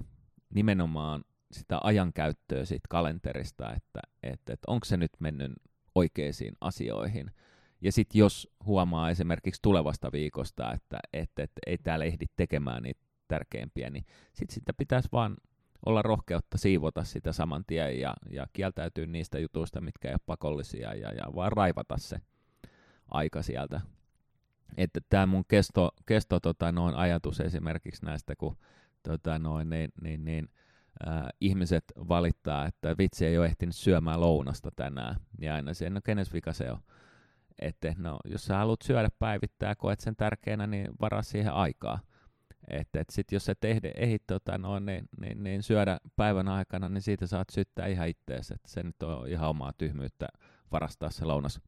[0.54, 5.52] nimenomaan sitä ajankäyttöä siitä kalenterista, että, että, että onko se nyt mennyt
[5.94, 7.30] oikeisiin asioihin.
[7.80, 13.00] Ja sitten jos huomaa esimerkiksi tulevasta viikosta, että, että, että ei täällä ehdi tekemään niitä
[13.28, 15.36] tärkeimpiä, niin sitten sitä pitäisi vaan
[15.86, 20.94] olla rohkeutta siivota sitä saman tien ja, ja kieltäytyä niistä jutuista, mitkä ei ole pakollisia
[20.94, 22.20] ja, ja vaan raivata se
[23.08, 23.80] aika sieltä.
[24.76, 28.56] Että tämä mun kesto, kesto tota, noin ajatus esimerkiksi näistä, kun
[29.02, 30.48] tota, noin, niin, niin, niin,
[31.08, 36.00] äh, ihmiset valittaa, että vitsi ei ole ehtinyt syömään lounasta tänään, niin aina se, no
[36.04, 36.78] kenes vika se on?
[37.58, 42.00] Että no, jos sä haluat syödä päivittää ja koet sen tärkeänä, niin varaa siihen aikaa.
[42.68, 46.88] Että et sit jos sä ehdi, ehdit tota, no, niin, niin, niin, syödä päivän aikana,
[46.88, 48.50] niin siitä saat syttää ihan ittees.
[48.50, 50.28] Että se nyt on ihan omaa tyhmyyttä
[50.72, 51.60] varastaa se lounas,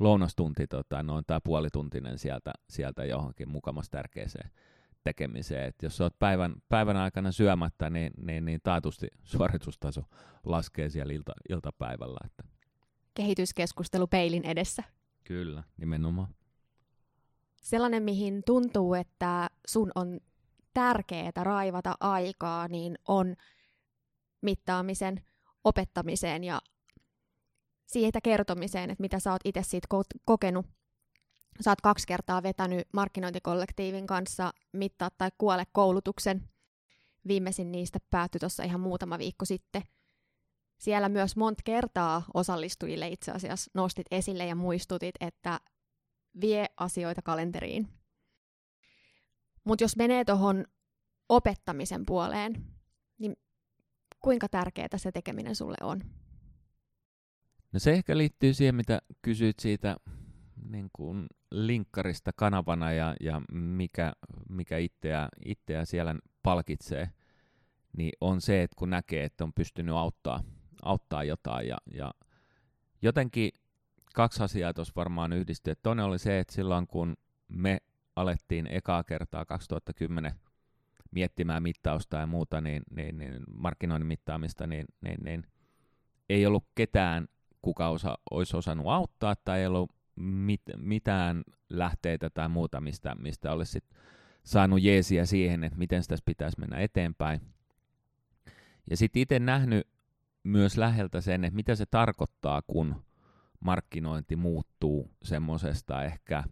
[0.00, 4.50] lounastunti tota, noin, tai puolituntinen sieltä, sieltä johonkin mukamas tärkeeseen
[5.04, 5.66] tekemiseen.
[5.68, 10.02] Et jos olet päivän, päivän aikana syömättä, niin, niin, niin taatusti suoritustaso
[10.46, 12.18] laskee siellä ilta, iltapäivällä.
[12.24, 12.44] Että.
[13.14, 14.82] Kehityskeskustelu peilin edessä.
[15.24, 16.28] Kyllä, nimenomaan.
[17.56, 20.20] Sellainen, mihin tuntuu, että sun on
[20.74, 23.36] tärkeää raivata aikaa, niin on
[24.42, 25.24] mittaamisen
[25.64, 26.60] opettamiseen ja
[27.86, 30.66] siitä kertomiseen, että mitä sä oot itse siitä ko- kokenut.
[31.60, 36.48] Sä oot kaksi kertaa vetänyt markkinointikollektiivin kanssa mittaa tai kuole koulutuksen.
[37.28, 39.82] Viimeisin niistä päättyi tuossa ihan muutama viikko sitten.
[40.78, 45.60] Siellä myös monta kertaa osallistujille itse asiassa nostit esille ja muistutit, että
[46.40, 47.88] vie asioita kalenteriin.
[49.64, 50.64] Mutta jos menee tuohon
[51.28, 52.66] opettamisen puoleen,
[53.18, 53.36] niin
[54.20, 56.00] kuinka tärkeää se tekeminen sulle on?
[57.72, 59.96] No se ehkä liittyy siihen, mitä kysyit siitä
[60.68, 64.12] niin kuin linkkarista kanavana ja, ja mikä,
[64.48, 67.10] mikä itseä, itseä siellä palkitsee,
[67.96, 70.42] niin on se, että kun näkee, että on pystynyt auttaa,
[70.82, 71.68] auttaa jotain.
[71.68, 72.14] Ja, ja
[73.02, 73.50] jotenkin
[74.14, 75.74] kaksi asiaa tuossa varmaan yhdistyy.
[75.82, 77.16] Toinen oli se, että silloin kun
[77.48, 77.78] me
[78.20, 80.32] alettiin ekaa kertaa 2010
[81.10, 85.46] miettimään mittausta ja muuta, niin, niin, niin markkinoinnin mittaamista, niin, niin, niin
[86.28, 87.28] ei ollut ketään,
[87.62, 93.52] kuka osa, olisi osannut auttaa, tai ei ollut mit, mitään lähteitä tai muuta, mistä, mistä
[93.52, 93.84] olisi sit
[94.44, 97.40] saanut jeesiä siihen, että miten sitä pitäisi mennä eteenpäin.
[98.90, 99.88] Ja sitten itse nähnyt
[100.42, 103.04] myös läheltä sen, että mitä se tarkoittaa, kun
[103.60, 106.44] markkinointi muuttuu semmoisesta ehkä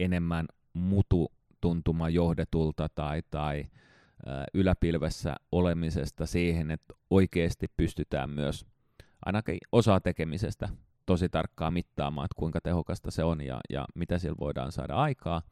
[0.00, 3.64] enemmän mutu tuntuma johdetulta tai, tai
[4.54, 8.66] yläpilvessä olemisesta siihen, että oikeasti pystytään myös
[9.26, 10.68] ainakin osa tekemisestä
[11.06, 15.42] tosi tarkkaan mittaamaan, että kuinka tehokasta se on ja, ja mitä sillä voidaan saada aikaa.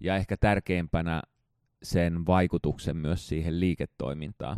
[0.00, 1.22] Ja ehkä tärkeimpänä
[1.82, 4.56] sen vaikutuksen myös siihen liiketoimintaan.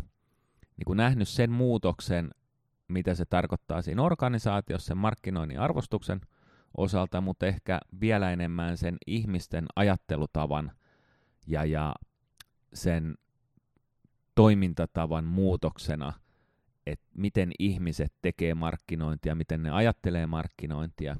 [0.77, 2.29] Niin kun nähnyt sen muutoksen,
[2.87, 6.21] mitä se tarkoittaa siinä organisaatiossa, sen markkinoinnin arvostuksen
[6.77, 10.71] osalta, mutta ehkä vielä enemmän sen ihmisten ajattelutavan
[11.47, 11.95] ja, ja
[12.73, 13.15] sen
[14.35, 16.13] toimintatavan muutoksena,
[16.85, 21.15] että miten ihmiset tekee markkinointia, miten ne ajattelee markkinointia,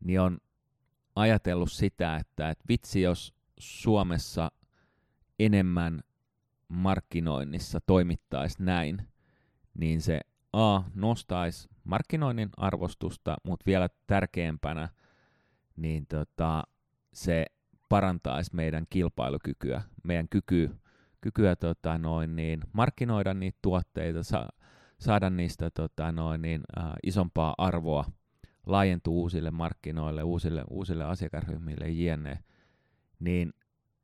[0.00, 0.38] niin on
[1.16, 4.52] ajatellut sitä, että, että vitsi jos Suomessa
[5.38, 6.00] enemmän
[6.68, 9.08] markkinoinnissa toimittaisi näin,
[9.74, 10.20] niin se
[10.52, 14.88] A nostaisi markkinoinnin arvostusta, mutta vielä tärkeämpänä,
[15.76, 16.62] niin tota,
[17.14, 17.46] se
[17.88, 20.70] parantaisi meidän kilpailukykyä, meidän kyky,
[21.20, 24.48] kykyä tota, noin, niin, markkinoida niitä tuotteita, sa,
[24.98, 28.04] saada niistä tota, noin, niin, äh, isompaa arvoa,
[28.66, 32.38] laajentua uusille markkinoille, uusille, uusille asiakasryhmille jne.
[33.18, 33.52] Niin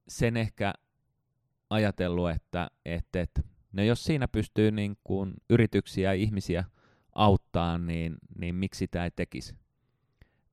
[0.09, 0.73] sen ehkä
[1.71, 6.65] ajatellut, että, että, että no jos siinä pystyy niin kuin yrityksiä ja ihmisiä
[7.15, 9.55] auttaa, niin, niin miksi sitä ei tekisi?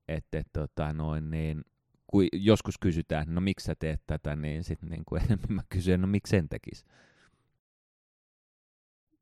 [0.08, 1.66] Että et, tota, noin, niin,
[2.08, 6.02] kun joskus kysytään, no miksi sä teet tätä, niin sitten niin kuin enemmän mä kysyn,
[6.02, 6.86] no miksi sen tekisi?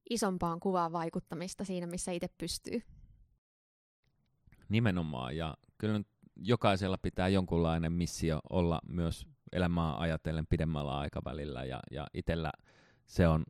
[0.09, 2.81] Isompaan kuvaan vaikuttamista siinä, missä itse pystyy.
[4.69, 11.79] Nimenomaan, ja kyllä nyt jokaisella pitää jonkunlainen missio olla myös elämää ajatellen pidemmällä aikavälillä, ja,
[11.91, 12.51] ja itsellä
[13.05, 13.43] se on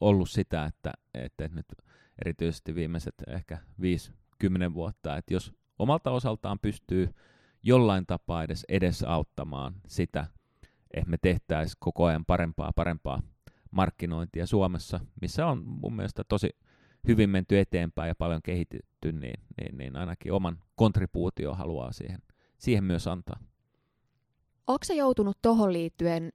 [0.00, 1.66] ollut sitä, että, että nyt
[2.24, 3.58] erityisesti viimeiset ehkä
[4.70, 7.10] 5-10 vuotta, että jos omalta osaltaan pystyy
[7.62, 10.26] jollain tapaa edes edesauttamaan sitä,
[10.94, 13.22] että me tehtäisiin koko ajan parempaa parempaa
[13.70, 16.50] markkinointia Suomessa, missä on mun mielestä tosi
[17.08, 22.18] hyvin menty eteenpäin ja paljon kehitetty, niin, niin, niin ainakin oman kontribuutio haluaa siihen,
[22.58, 23.38] siihen myös antaa.
[24.66, 26.32] Onko se joutunut tuohon liittyen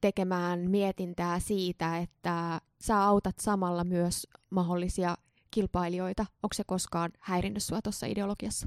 [0.00, 5.16] tekemään mietintää siitä, että sä autat samalla myös mahdollisia
[5.50, 6.26] kilpailijoita.
[6.42, 8.66] Onko se koskaan häirinnyt sua tuossa ideologiassa?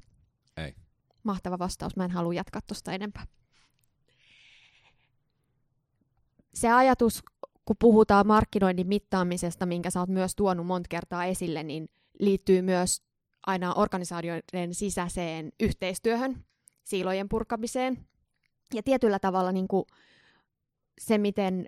[0.57, 0.75] Ei.
[1.23, 1.95] Mahtava vastaus.
[1.95, 3.27] Mä en halua jatkaa tuosta enempää.
[6.53, 7.23] Se ajatus
[7.65, 11.89] kun puhutaan markkinoinnin mittaamisesta, minkä sä oot myös tuonut monta kertaa esille, niin
[12.19, 13.01] liittyy myös
[13.47, 16.45] aina organisaatioiden sisäiseen yhteistyöhön,
[16.83, 18.07] siilojen purkamiseen.
[18.73, 19.85] Ja tietyllä tavalla niin kuin
[20.99, 21.65] se, miten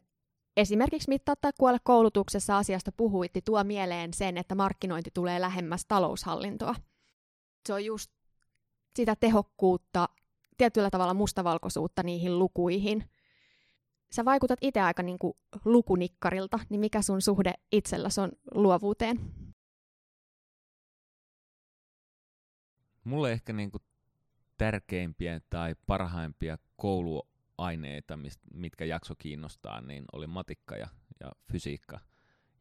[0.57, 6.75] esimerkiksi mittaa tai kuolle koulutuksessa asiasta puhuitti, tuo mieleen sen, että markkinointi tulee lähemmäs taloushallintoa.
[7.67, 8.11] Se on just
[8.95, 10.09] sitä tehokkuutta,
[10.57, 13.09] tietyllä tavalla mustavalkoisuutta niihin lukuihin.
[14.11, 15.33] Sä vaikutat itse aika niin kuin
[15.65, 19.19] lukunikkarilta, niin mikä sun suhde itselläsi on luovuuteen?
[23.03, 23.83] Mulle ehkä niin kuin
[24.57, 26.57] tärkeimpiä tai parhaimpia
[27.57, 28.19] kouluaineita,
[28.53, 30.87] mitkä jakso kiinnostaa, niin oli matikka ja,
[31.19, 31.99] ja fysiikka.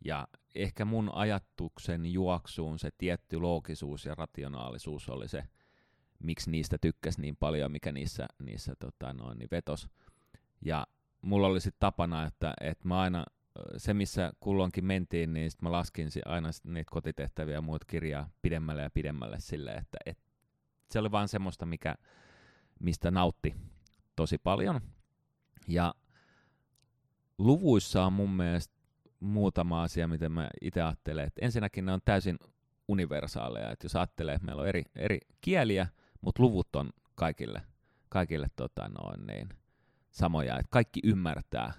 [0.05, 5.45] Ja ehkä mun ajatuksen juoksuun se tietty loogisuus ja rationaalisuus oli se,
[6.19, 9.89] miksi niistä tykkäsi niin paljon, mikä niissä, niissä tota, noin, niin vetos.
[10.65, 10.87] Ja
[11.23, 13.25] mulla oli sitten tapana, että, että mä aina,
[13.77, 18.83] se missä kulloinkin mentiin, niin sit mä laskin aina niitä kotitehtäviä ja muut kirjaa pidemmälle
[18.83, 20.19] ja pidemmälle silleen, että et,
[20.91, 21.95] se oli vaan semmoista, mikä,
[22.81, 23.55] mistä nautti
[24.17, 24.81] tosi paljon.
[25.69, 25.95] Ja
[27.39, 28.75] luvuissa on mun mielestä
[29.21, 31.27] muutama asia, miten mä itse ajattelen.
[31.27, 32.39] Että ensinnäkin ne on täysin
[32.89, 33.71] universaaleja.
[33.71, 35.87] Että jos ajattelee, että meillä on eri, eri kieliä,
[36.21, 37.63] mutta luvut on kaikille,
[38.09, 39.49] kaikille tota noin, niin,
[40.11, 40.59] samoja.
[40.59, 41.73] Että kaikki ymmärtää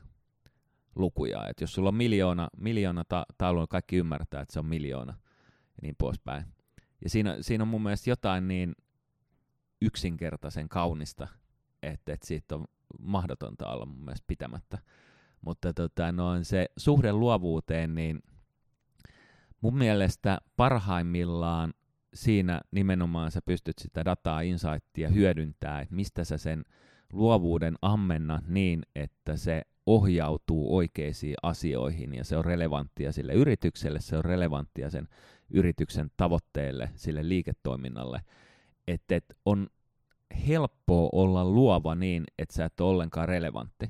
[0.96, 1.48] lukuja.
[1.48, 5.14] Että jos sulla on miljoona, miljoona ta- taulua, kaikki ymmärtää, että se on miljoona
[5.52, 6.46] ja niin poispäin.
[7.04, 8.76] Ja siinä, siinä on mun mielestä jotain niin
[9.82, 11.28] yksinkertaisen kaunista,
[11.84, 12.66] että, että siitä on
[13.00, 14.78] mahdotonta olla mun mielestä pitämättä.
[15.42, 18.24] Mutta tota, noin se suhde luovuuteen, niin
[19.62, 21.74] mun mielestä parhaimmillaan
[22.14, 26.66] siinä nimenomaan sä pystyt sitä dataa, insightia hyödyntää, että mistä sä sen
[27.14, 34.18] luovuuden ammenna niin, että se ohjautuu oikeisiin asioihin ja se on relevanttia sille yritykselle, se
[34.18, 35.08] on relevanttia sen
[35.50, 38.22] yrityksen tavoitteelle, sille liiketoiminnalle.
[38.88, 39.68] Että et on
[40.48, 43.90] helppoa olla luova niin, että sä et ole ollenkaan relevantti.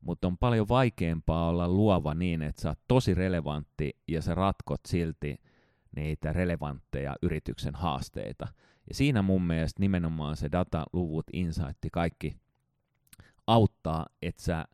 [0.00, 4.80] Mutta on paljon vaikeampaa olla luova niin, että sä oot tosi relevantti ja sä ratkot
[4.88, 5.40] silti
[5.96, 8.48] niitä relevantteja yrityksen haasteita.
[8.88, 12.36] Ja siinä mun mielestä nimenomaan se data, luvut, insight, kaikki
[13.46, 14.64] auttaa, että sä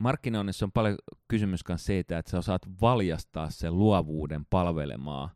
[0.00, 0.96] markkinoinnissa on paljon
[1.28, 5.30] kysymys myös siitä, että sä osaat valjastaa sen luovuuden palvelemaan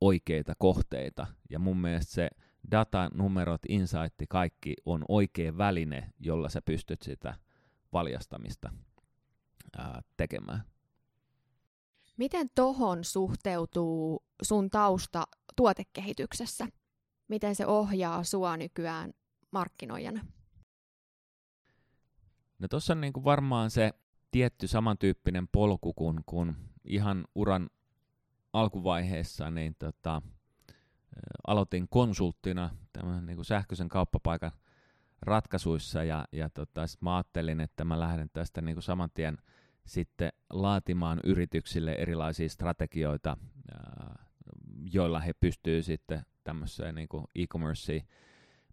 [0.00, 1.26] oikeita kohteita.
[1.50, 2.30] Ja mun mielestä se
[2.70, 7.34] data, numerot, insight, kaikki on oikea väline, jolla sä pystyt sitä
[7.92, 8.72] valjastamista
[9.76, 10.62] ää, tekemään.
[12.16, 15.24] Miten tohon suhteutuu sun tausta
[15.56, 16.66] tuotekehityksessä?
[17.28, 19.12] Miten se ohjaa sua nykyään
[19.50, 20.26] markkinoijana?
[22.58, 23.92] No tuossa on niinku varmaan se
[24.30, 27.70] tietty samantyyppinen polku kuin kun ihan uran
[28.52, 30.22] alkuvaiheessa, niin tota,
[31.52, 34.52] aloitin konsulttina tämän niin kuin sähköisen kauppapaikan
[35.22, 39.38] ratkaisuissa ja, ja tota, sit mä ajattelin, että mä lähden tästä niin kuin saman tien
[39.86, 43.36] sitten laatimaan yrityksille erilaisia strategioita,
[44.92, 48.02] joilla he pystyvät sitten tämmöiseen niin e-commerceen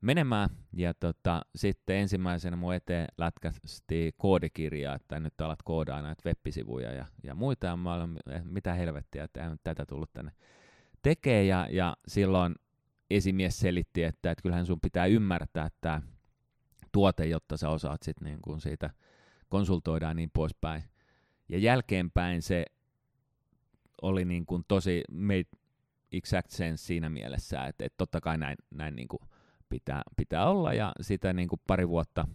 [0.02, 0.50] menemään.
[0.74, 7.06] Ja tota, sitten ensimmäisenä mun eteen lätkästi koodikirjaa, että nyt alat koodaa näitä web-sivuja ja,
[7.24, 7.68] ja muita.
[7.68, 10.32] Ja mä olen, mitä helvettiä, että ei tätä tullut tänne
[11.02, 11.46] tekee.
[11.46, 12.56] Ja, ja silloin
[13.10, 16.02] esimies selitti, että, että kyllähän sun pitää ymmärtää tämä
[16.92, 18.90] tuote, jotta sä osaat sitten niin kuin siitä
[19.50, 20.84] konsultoida ja niin poispäin.
[21.50, 22.66] Ja jälkeenpäin se
[24.02, 25.46] oli niin kuin tosi made
[26.12, 29.22] exact sense siinä mielessä, että, että totta kai näin, näin niin kuin
[29.70, 32.28] pitää, pitää olla, ja sitä niin kuin pari vuotta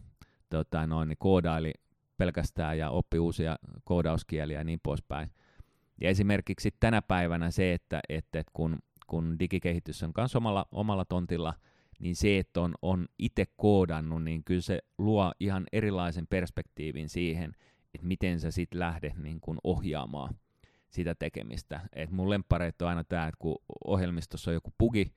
[0.51, 1.73] tota, noin, niin koodaili
[2.17, 5.31] pelkästään ja oppi uusia koodauskieliä ja niin poispäin.
[6.01, 11.05] Ja esimerkiksi tänä päivänä se, että, että, että kun, kun digikehitys on myös omalla, omalla
[11.05, 11.55] tontilla,
[11.99, 17.53] niin se, että on, on itse koodannut, niin kyllä se luo ihan erilaisen perspektiivin siihen,
[17.95, 20.35] että miten sä sitten lähdet niin kun ohjaamaan
[20.91, 21.81] sitä tekemistä.
[21.93, 25.13] Et mun lemppareit on aina tämä, että kun ohjelmistossa on joku bugi,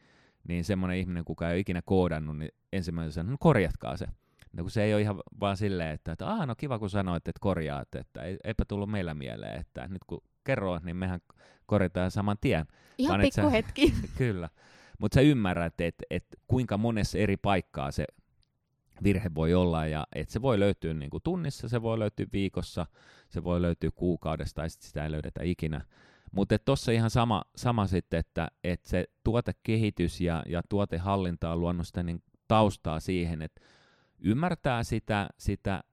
[0.47, 4.07] niin semmoinen ihminen, kuka ei ole ikinä koodannut, niin ensimmäisenä sanoo, no korjatkaa se.
[4.53, 7.39] No kun se ei ole ihan vaan silleen, että, että no kiva kun sanoit, että
[7.39, 11.19] korjaat, että eipä tullut meillä mieleen, että nyt kun kerroit, niin mehän
[11.65, 12.65] korjataan saman tien.
[12.97, 13.93] Ihan pikku hetki.
[14.17, 14.49] kyllä.
[14.99, 18.05] Mutta sä ymmärrät, että et kuinka monessa eri paikkaa se
[19.03, 22.85] virhe voi olla, ja että se voi löytyä niin kuin tunnissa, se voi löytyä viikossa,
[23.29, 25.81] se voi löytyä kuukaudesta, tai sitten sitä ei löydetä ikinä.
[26.31, 31.87] Mutta tuossa ihan sama, sama sitten, että, että se tuotekehitys ja, ja tuotehallinta on luonut
[31.87, 33.61] sitä niin taustaa siihen, että
[34.19, 35.83] ymmärtää sitä, sitä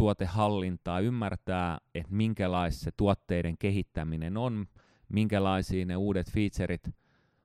[0.00, 4.66] tuotehallintaa, ymmärtää, että minkälaista se tuotteiden kehittäminen on,
[5.08, 6.90] minkälaisia ne uudet featuret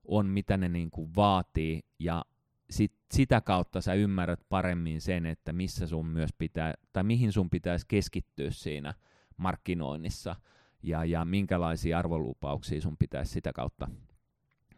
[0.05, 2.25] on, mitä ne niin kuin vaatii, ja
[2.69, 7.49] sit, sitä kautta sä ymmärrät paremmin sen, että missä sun myös pitää, tai mihin sun
[7.49, 8.93] pitäisi keskittyä siinä
[9.37, 10.35] markkinoinnissa,
[10.83, 13.87] ja, ja minkälaisia arvolupauksia sun pitäisi sitä kautta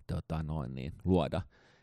[0.07, 1.41] tota, noin, niin, luoda.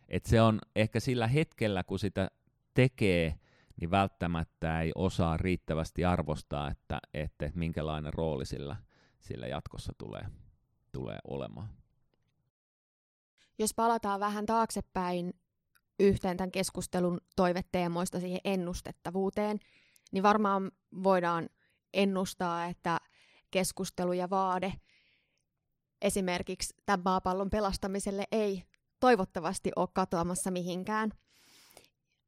[0.09, 2.31] Et se on ehkä sillä hetkellä, kun sitä
[2.75, 3.35] tekee,
[3.81, 8.77] niin välttämättä ei osaa riittävästi arvostaa, että, että minkälainen rooli sillä,
[9.21, 10.27] sillä jatkossa tulee,
[10.93, 11.69] tulee olemaan.
[13.59, 15.33] Jos palataan vähän taaksepäin
[16.01, 19.59] yhteen tämän keskustelun toiveteemoista siihen ennustettavuuteen,
[20.13, 20.71] niin varmaan
[21.03, 21.49] voidaan
[21.95, 22.99] ennustaa, että
[23.51, 24.73] keskustelu ja vaade
[26.03, 28.63] esimerkiksi tämän maapallon pelastamiselle ei
[29.01, 31.11] toivottavasti ole katoamassa mihinkään.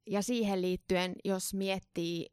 [0.07, 2.25] Ja siihen liittyen, jos miettii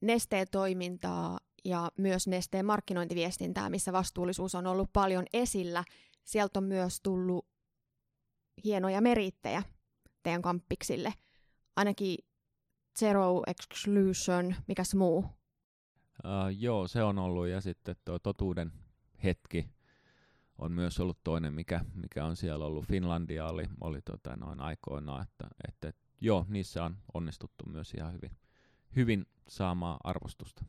[0.00, 5.84] nesteen toimintaa ja myös nesteen markkinointiviestintää, missä vastuullisuus on ollut paljon esillä,
[6.24, 7.46] sieltä on myös tullut
[8.64, 9.62] hienoja merittejä
[10.22, 11.14] teidän kampiksille.
[11.76, 12.18] Ainakin
[12.98, 15.18] Zero Exclusion, mikäs muu?
[15.18, 18.72] Uh, joo, se on ollut, ja sitten tuo totuuden
[19.24, 19.68] hetki
[20.58, 22.86] on myös ollut toinen, mikä, mikä on siellä ollut.
[22.86, 28.30] Finlandia oli, oli tota noin aikoinaan, että, että joo, niissä on onnistuttu myös ihan hyvin,
[28.96, 30.64] hyvin saamaan arvostusta.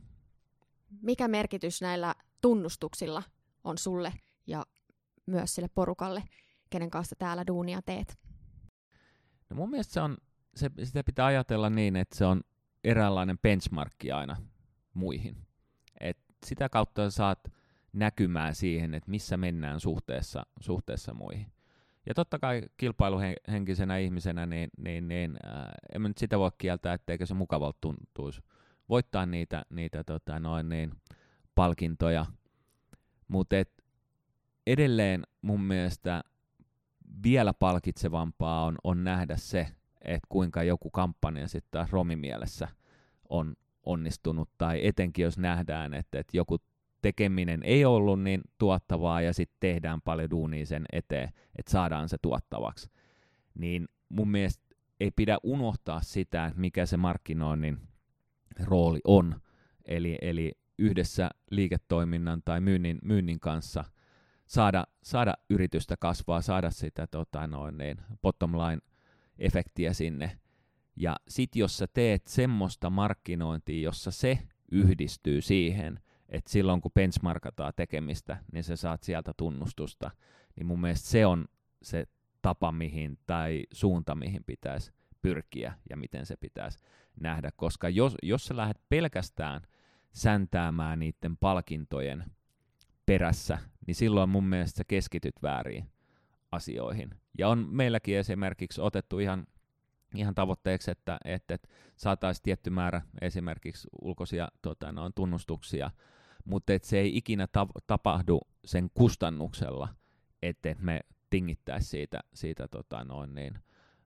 [1.02, 3.22] Mikä merkitys näillä tunnustuksilla
[3.64, 4.12] on sulle
[4.46, 4.66] ja
[5.26, 6.22] myös sille porukalle,
[6.70, 8.18] kenen kanssa täällä duunia teet?
[9.50, 10.16] No mun mielestä se on,
[10.54, 12.40] se, sitä pitää ajatella niin, että se on
[12.84, 14.36] eräänlainen benchmarkki aina
[14.94, 15.46] muihin.
[16.00, 17.52] Et sitä kautta saat
[17.92, 21.52] näkymään siihen, että missä mennään suhteessa, suhteessa muihin.
[22.08, 27.26] Ja totta kai kilpailuhenkisenä ihmisenä, niin, niin, niin äh, en nyt sitä voi kieltää, etteikö
[27.26, 28.42] se mukavalta tuntuisi
[28.88, 30.92] voittaa niitä, niitä tota, noin niin,
[31.54, 32.26] palkintoja.
[33.28, 33.56] Mutta
[34.66, 36.22] edelleen mun mielestä
[37.22, 39.66] vielä palkitsevampaa on, on nähdä se,
[40.02, 42.68] että kuinka joku kampanja sitten taas romimielessä
[43.28, 46.58] on onnistunut, tai etenkin jos nähdään, että, että joku
[47.02, 51.28] tekeminen ei ollut niin tuottavaa ja sitten tehdään paljon duunia sen eteen,
[51.58, 52.90] että saadaan se tuottavaksi,
[53.54, 54.68] niin mun mielestä
[55.00, 57.78] ei pidä unohtaa sitä, mikä se markkinoinnin
[58.64, 59.40] rooli on.
[59.84, 63.84] Eli, eli yhdessä liiketoiminnan tai myynnin, myynnin kanssa
[64.46, 68.78] saada, saada yritystä kasvaa, saada sitä tota noin, niin, bottom line
[69.38, 70.38] efektiä sinne.
[70.96, 74.38] Ja sit jos sä teet semmoista markkinointia, jossa se
[74.72, 80.10] yhdistyy siihen, että silloin kun benchmarkataan tekemistä, niin sä saat sieltä tunnustusta,
[80.56, 81.44] niin mun mielestä se on
[81.82, 82.06] se
[82.42, 86.78] tapa mihin tai suunta mihin pitäisi pyrkiä ja miten se pitäisi
[87.20, 89.60] nähdä, koska jos, jos sä lähdet pelkästään
[90.12, 92.24] säntäämään niiden palkintojen
[93.06, 95.90] perässä, niin silloin mun mielestä sä keskityt väärin
[96.52, 97.10] asioihin.
[97.38, 99.46] Ja on meilläkin esimerkiksi otettu ihan,
[100.14, 105.90] ihan tavoitteeksi, että, että, että saataisiin tietty määrä esimerkiksi ulkoisia tota, noin tunnustuksia
[106.48, 109.88] mutta et se ei ikinä ta- tapahdu sen kustannuksella,
[110.42, 113.54] että me tingittäisiin siitä, siitä tota noin niin,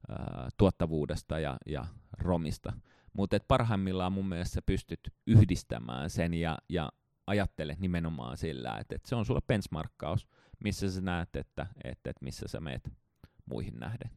[0.08, 1.84] ää, tuottavuudesta ja, ja
[2.18, 2.72] romista.
[3.12, 6.92] Mutta parhaimmillaan mun mielestä sä pystyt yhdistämään sen ja, ja
[7.26, 10.26] ajattelet nimenomaan sillä, että, että se on sulle benchmarkkaus,
[10.64, 12.92] missä sä näet, että, että, että missä sä meet
[13.46, 14.10] muihin nähden.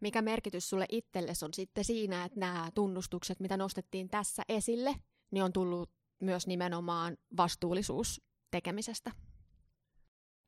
[0.00, 4.94] Mikä merkitys sulle itsellesi on sitten siinä, että nämä tunnustukset, mitä nostettiin tässä esille,
[5.30, 9.12] niin on tullut myös nimenomaan vastuullisuus tekemisestä?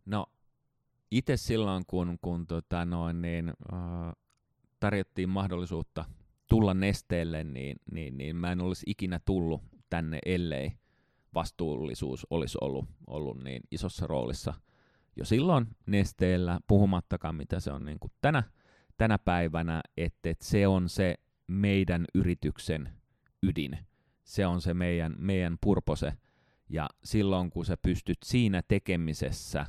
[0.06, 0.26] No
[1.10, 4.12] itse silloin, kun, kun tota noin, niin, äh,
[4.80, 6.04] tarjottiin mahdollisuutta
[6.48, 10.72] tulla nesteelle, niin, niin, niin mä en olisi ikinä tullut tänne, ellei
[11.34, 14.54] vastuullisuus olisi ollut, ollut niin isossa roolissa
[15.16, 18.42] jo silloin nesteellä, puhumattakaan mitä se on niin kuin tänä,
[18.96, 21.14] tänä päivänä, että, että se on se
[21.46, 22.92] meidän yrityksen
[23.42, 23.78] ydin
[24.24, 26.12] se on se meidän, meidän purpose.
[26.68, 29.66] Ja silloin kun sä pystyt siinä tekemisessä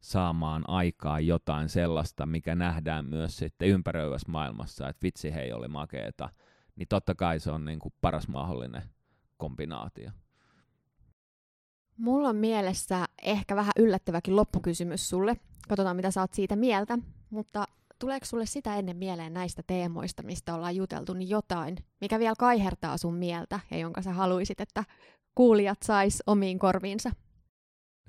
[0.00, 6.28] saamaan aikaa jotain sellaista, mikä nähdään myös sitten ympäröivässä maailmassa, että vitsi hei oli makeeta,
[6.76, 8.82] niin totta kai se on niin kuin paras mahdollinen
[9.36, 10.10] kombinaatio.
[11.96, 15.36] Mulla on mielessä ehkä vähän yllättäväkin loppukysymys sulle.
[15.68, 16.98] Katsotaan, mitä sä oot siitä mieltä.
[17.30, 17.64] Mutta
[18.02, 22.96] tuleeko sulle sitä ennen mieleen näistä teemoista, mistä ollaan juteltu, niin jotain, mikä vielä kaihertaa
[22.96, 24.84] sun mieltä ja jonka sä haluaisit, että
[25.34, 27.10] kuulijat sais omiin korviinsa?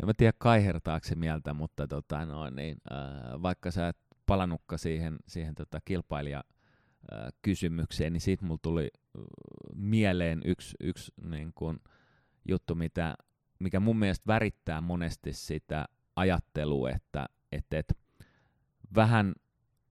[0.01, 4.79] En mä tiedä kaihertaako se mieltä, mutta tota, no, niin, äh, vaikka sä et palannutkaan
[4.79, 6.43] siihen, siihen tota, kilpailija
[7.41, 8.89] kysymykseen, niin siitä mulla tuli
[9.75, 11.79] mieleen yksi, yksi niin kun,
[12.47, 13.15] juttu, mitä,
[13.59, 15.85] mikä mun mielestä värittää monesti sitä
[16.15, 17.93] ajattelua, että, että, että
[18.95, 19.33] vähän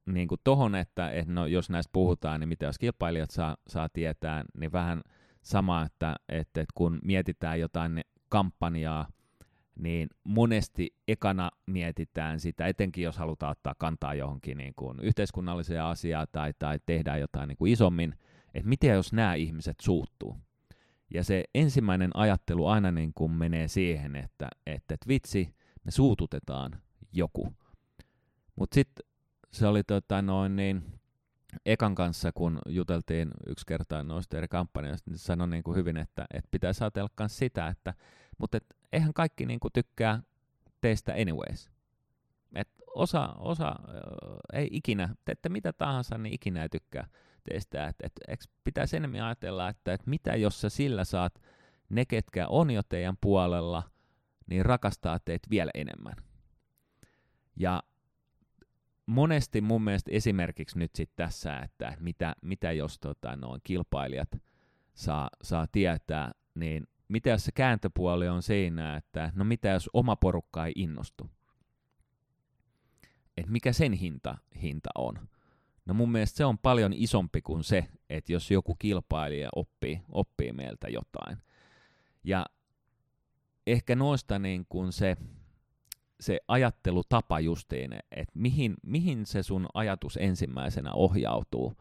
[0.06, 3.88] niin kuin tohon, että, että no, jos näistä puhutaan, niin mitä jos kilpailijat saa, saa
[3.88, 5.02] tietää, niin vähän
[5.42, 9.08] sama, että, että, että kun mietitään jotain kampanjaa,
[9.74, 16.26] niin monesti ekana mietitään sitä, etenkin jos halutaan ottaa kantaa johonkin niin kuin yhteiskunnalliseen asiaan
[16.32, 18.14] tai, tai tehdään jotain niin kuin isommin,
[18.54, 20.36] että miten jos nämä ihmiset suuttuu.
[21.14, 26.82] Ja se ensimmäinen ajattelu aina niin kuin menee siihen, että, että, että vitsi, me suututetaan
[27.12, 27.52] joku.
[28.56, 29.11] Mutta sitten
[29.52, 30.82] se oli tota noin niin,
[31.66, 36.26] Ekan kanssa, kun juteltiin yksi kerta noista eri kampanjoista, niin sanoi niin kuin hyvin, että,
[36.34, 37.94] että pitäisi ajatella myös sitä, että
[38.38, 40.22] mutta et, eihän kaikki niin kuin tykkää
[40.80, 41.70] teistä anyways.
[42.54, 47.08] Et osa, osa äh, ei ikinä, teette mitä tahansa, niin ikinä ei tykkää
[47.44, 47.86] teistä.
[47.86, 51.42] Et, et, et pitäisi enemmän ajatella, että et mitä jos sä sillä saat
[51.88, 53.82] ne, ketkä on jo teidän puolella,
[54.46, 56.16] niin rakastaa teitä vielä enemmän.
[57.56, 57.82] Ja
[59.06, 64.42] monesti mun mielestä esimerkiksi nyt sitten tässä, että mitä, mitä jos tota, noin kilpailijat
[64.94, 70.16] saa, saa tietää, niin mitä jos se kääntöpuoli on siinä, että no mitä jos oma
[70.16, 71.30] porukka ei innostu?
[73.36, 75.28] Et mikä sen hinta, hinta on?
[75.86, 80.52] No mun mielestä se on paljon isompi kuin se, että jos joku kilpailija oppii, oppii
[80.52, 81.38] meiltä jotain.
[82.24, 82.46] Ja
[83.66, 85.16] ehkä noista niin kuin se,
[86.22, 91.74] se ajattelutapa justiin, että mihin, mihin se sun ajatus ensimmäisenä ohjautuu.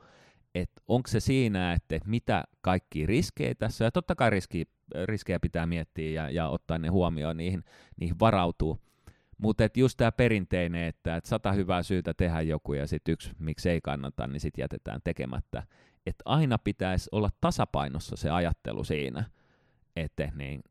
[0.56, 4.68] Että onko se siinä, että, että mitä kaikki riskejä tässä, ja totta kai riski,
[5.06, 7.64] riskejä pitää miettiä ja, ja ottaa ne huomioon, niihin,
[8.00, 8.80] niihin varautuu.
[9.38, 13.70] Mutta just tämä perinteinen, että et sata hyvää syytä tehdä joku ja sitten yksi, miksi
[13.70, 15.64] ei kannata, niin sitten jätetään tekemättä.
[16.06, 19.24] Että aina pitäisi olla tasapainossa se ajattelu siinä,
[19.96, 20.64] että niin,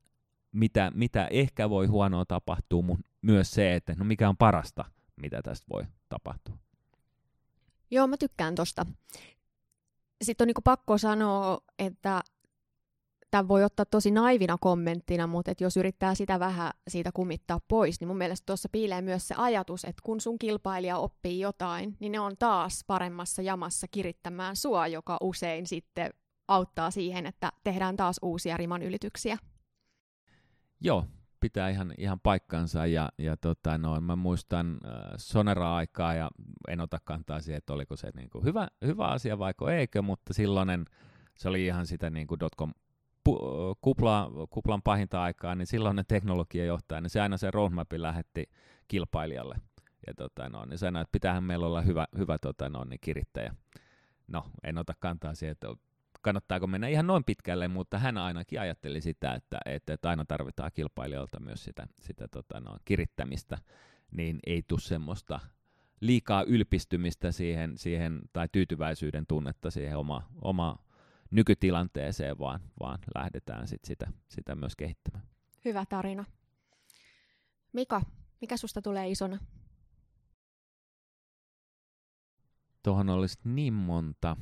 [0.53, 4.85] mitä, mitä ehkä voi huonoa tapahtua, mutta myös se, että no mikä on parasta,
[5.17, 6.57] mitä tästä voi tapahtua.
[7.91, 8.87] Joo, mä tykkään tosta.
[10.23, 12.21] Sitten on niinku pakko sanoa, että
[13.31, 18.01] tämä voi ottaa tosi naivina kommenttina, mutta et jos yrittää sitä vähän siitä kumittaa pois,
[18.01, 22.13] niin mun mielestä tuossa piilee myös se ajatus, että kun sun kilpailija oppii jotain, niin
[22.13, 26.11] ne on taas paremmassa jamassa kirittämään sua, joka usein sitten
[26.49, 29.39] auttaa siihen, että tehdään taas uusia riman ylityksiä.
[30.81, 31.07] Joo,
[31.41, 36.31] pitää ihan, ihan paikkansa ja, ja tota, no, mä muistan äh, Sonera-aikaa ja
[36.69, 40.35] en ota kantaa siihen, että oliko se niin kuin hyvä, hyvä asia vai eikö, mutta
[40.35, 40.85] silloinen
[41.35, 42.73] se oli ihan sitä niin kuin dotcom
[43.29, 48.51] pu- kupla, kuplan pahinta aikaa, niin silloin ne teknologiajohtaja, niin se aina se roadmapin lähetti
[48.89, 49.57] kilpailijalle.
[50.07, 53.55] Ja tota, no, niin sanoi, että pitäähän meillä olla hyvä, hyvä tota, no, niin kirittäjä.
[54.29, 55.69] No, en ota kantaa siihen, että
[56.21, 60.71] kannattaako mennä ihan noin pitkälle, mutta hän ainakin ajatteli sitä, että, että, että aina tarvitaan
[60.75, 63.59] kilpailijoilta myös sitä, sitä tota, no, kirittämistä,
[64.11, 65.41] niin ei tule semmoista
[66.01, 70.79] liikaa ylpistymistä siihen, siihen tai tyytyväisyyden tunnetta siihen oma, oma
[71.31, 75.25] nykytilanteeseen, vaan, vaan lähdetään sit sitä, sitä myös kehittämään.
[75.65, 76.25] Hyvä tarina.
[77.73, 78.03] Mika,
[78.41, 79.39] mikä susta tulee isona?
[82.83, 84.37] Tuohon olisi niin monta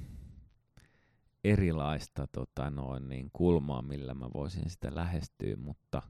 [1.44, 6.02] erilaista tota noin, niin kulmaa, millä mä voisin sitä lähestyä, mutta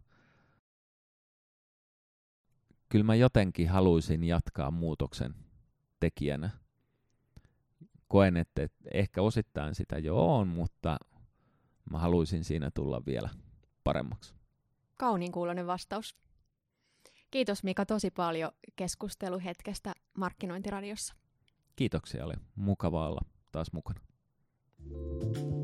[2.88, 5.34] kyllä mä jotenkin haluaisin jatkaa muutoksen
[6.00, 6.50] tekijänä
[8.08, 10.98] koen, että, että ehkä osittain sitä jo on, mutta
[11.90, 13.28] mä haluaisin siinä tulla vielä
[13.84, 14.34] paremmaksi.
[14.96, 16.16] Kauniin kuulonen vastaus.
[17.30, 21.14] Kiitos Mika tosi paljon keskusteluhetkestä Markkinointiradiossa.
[21.76, 23.20] Kiitoksia, oli mukava olla
[23.52, 24.00] taas mukana.
[24.90, 25.57] Thank you.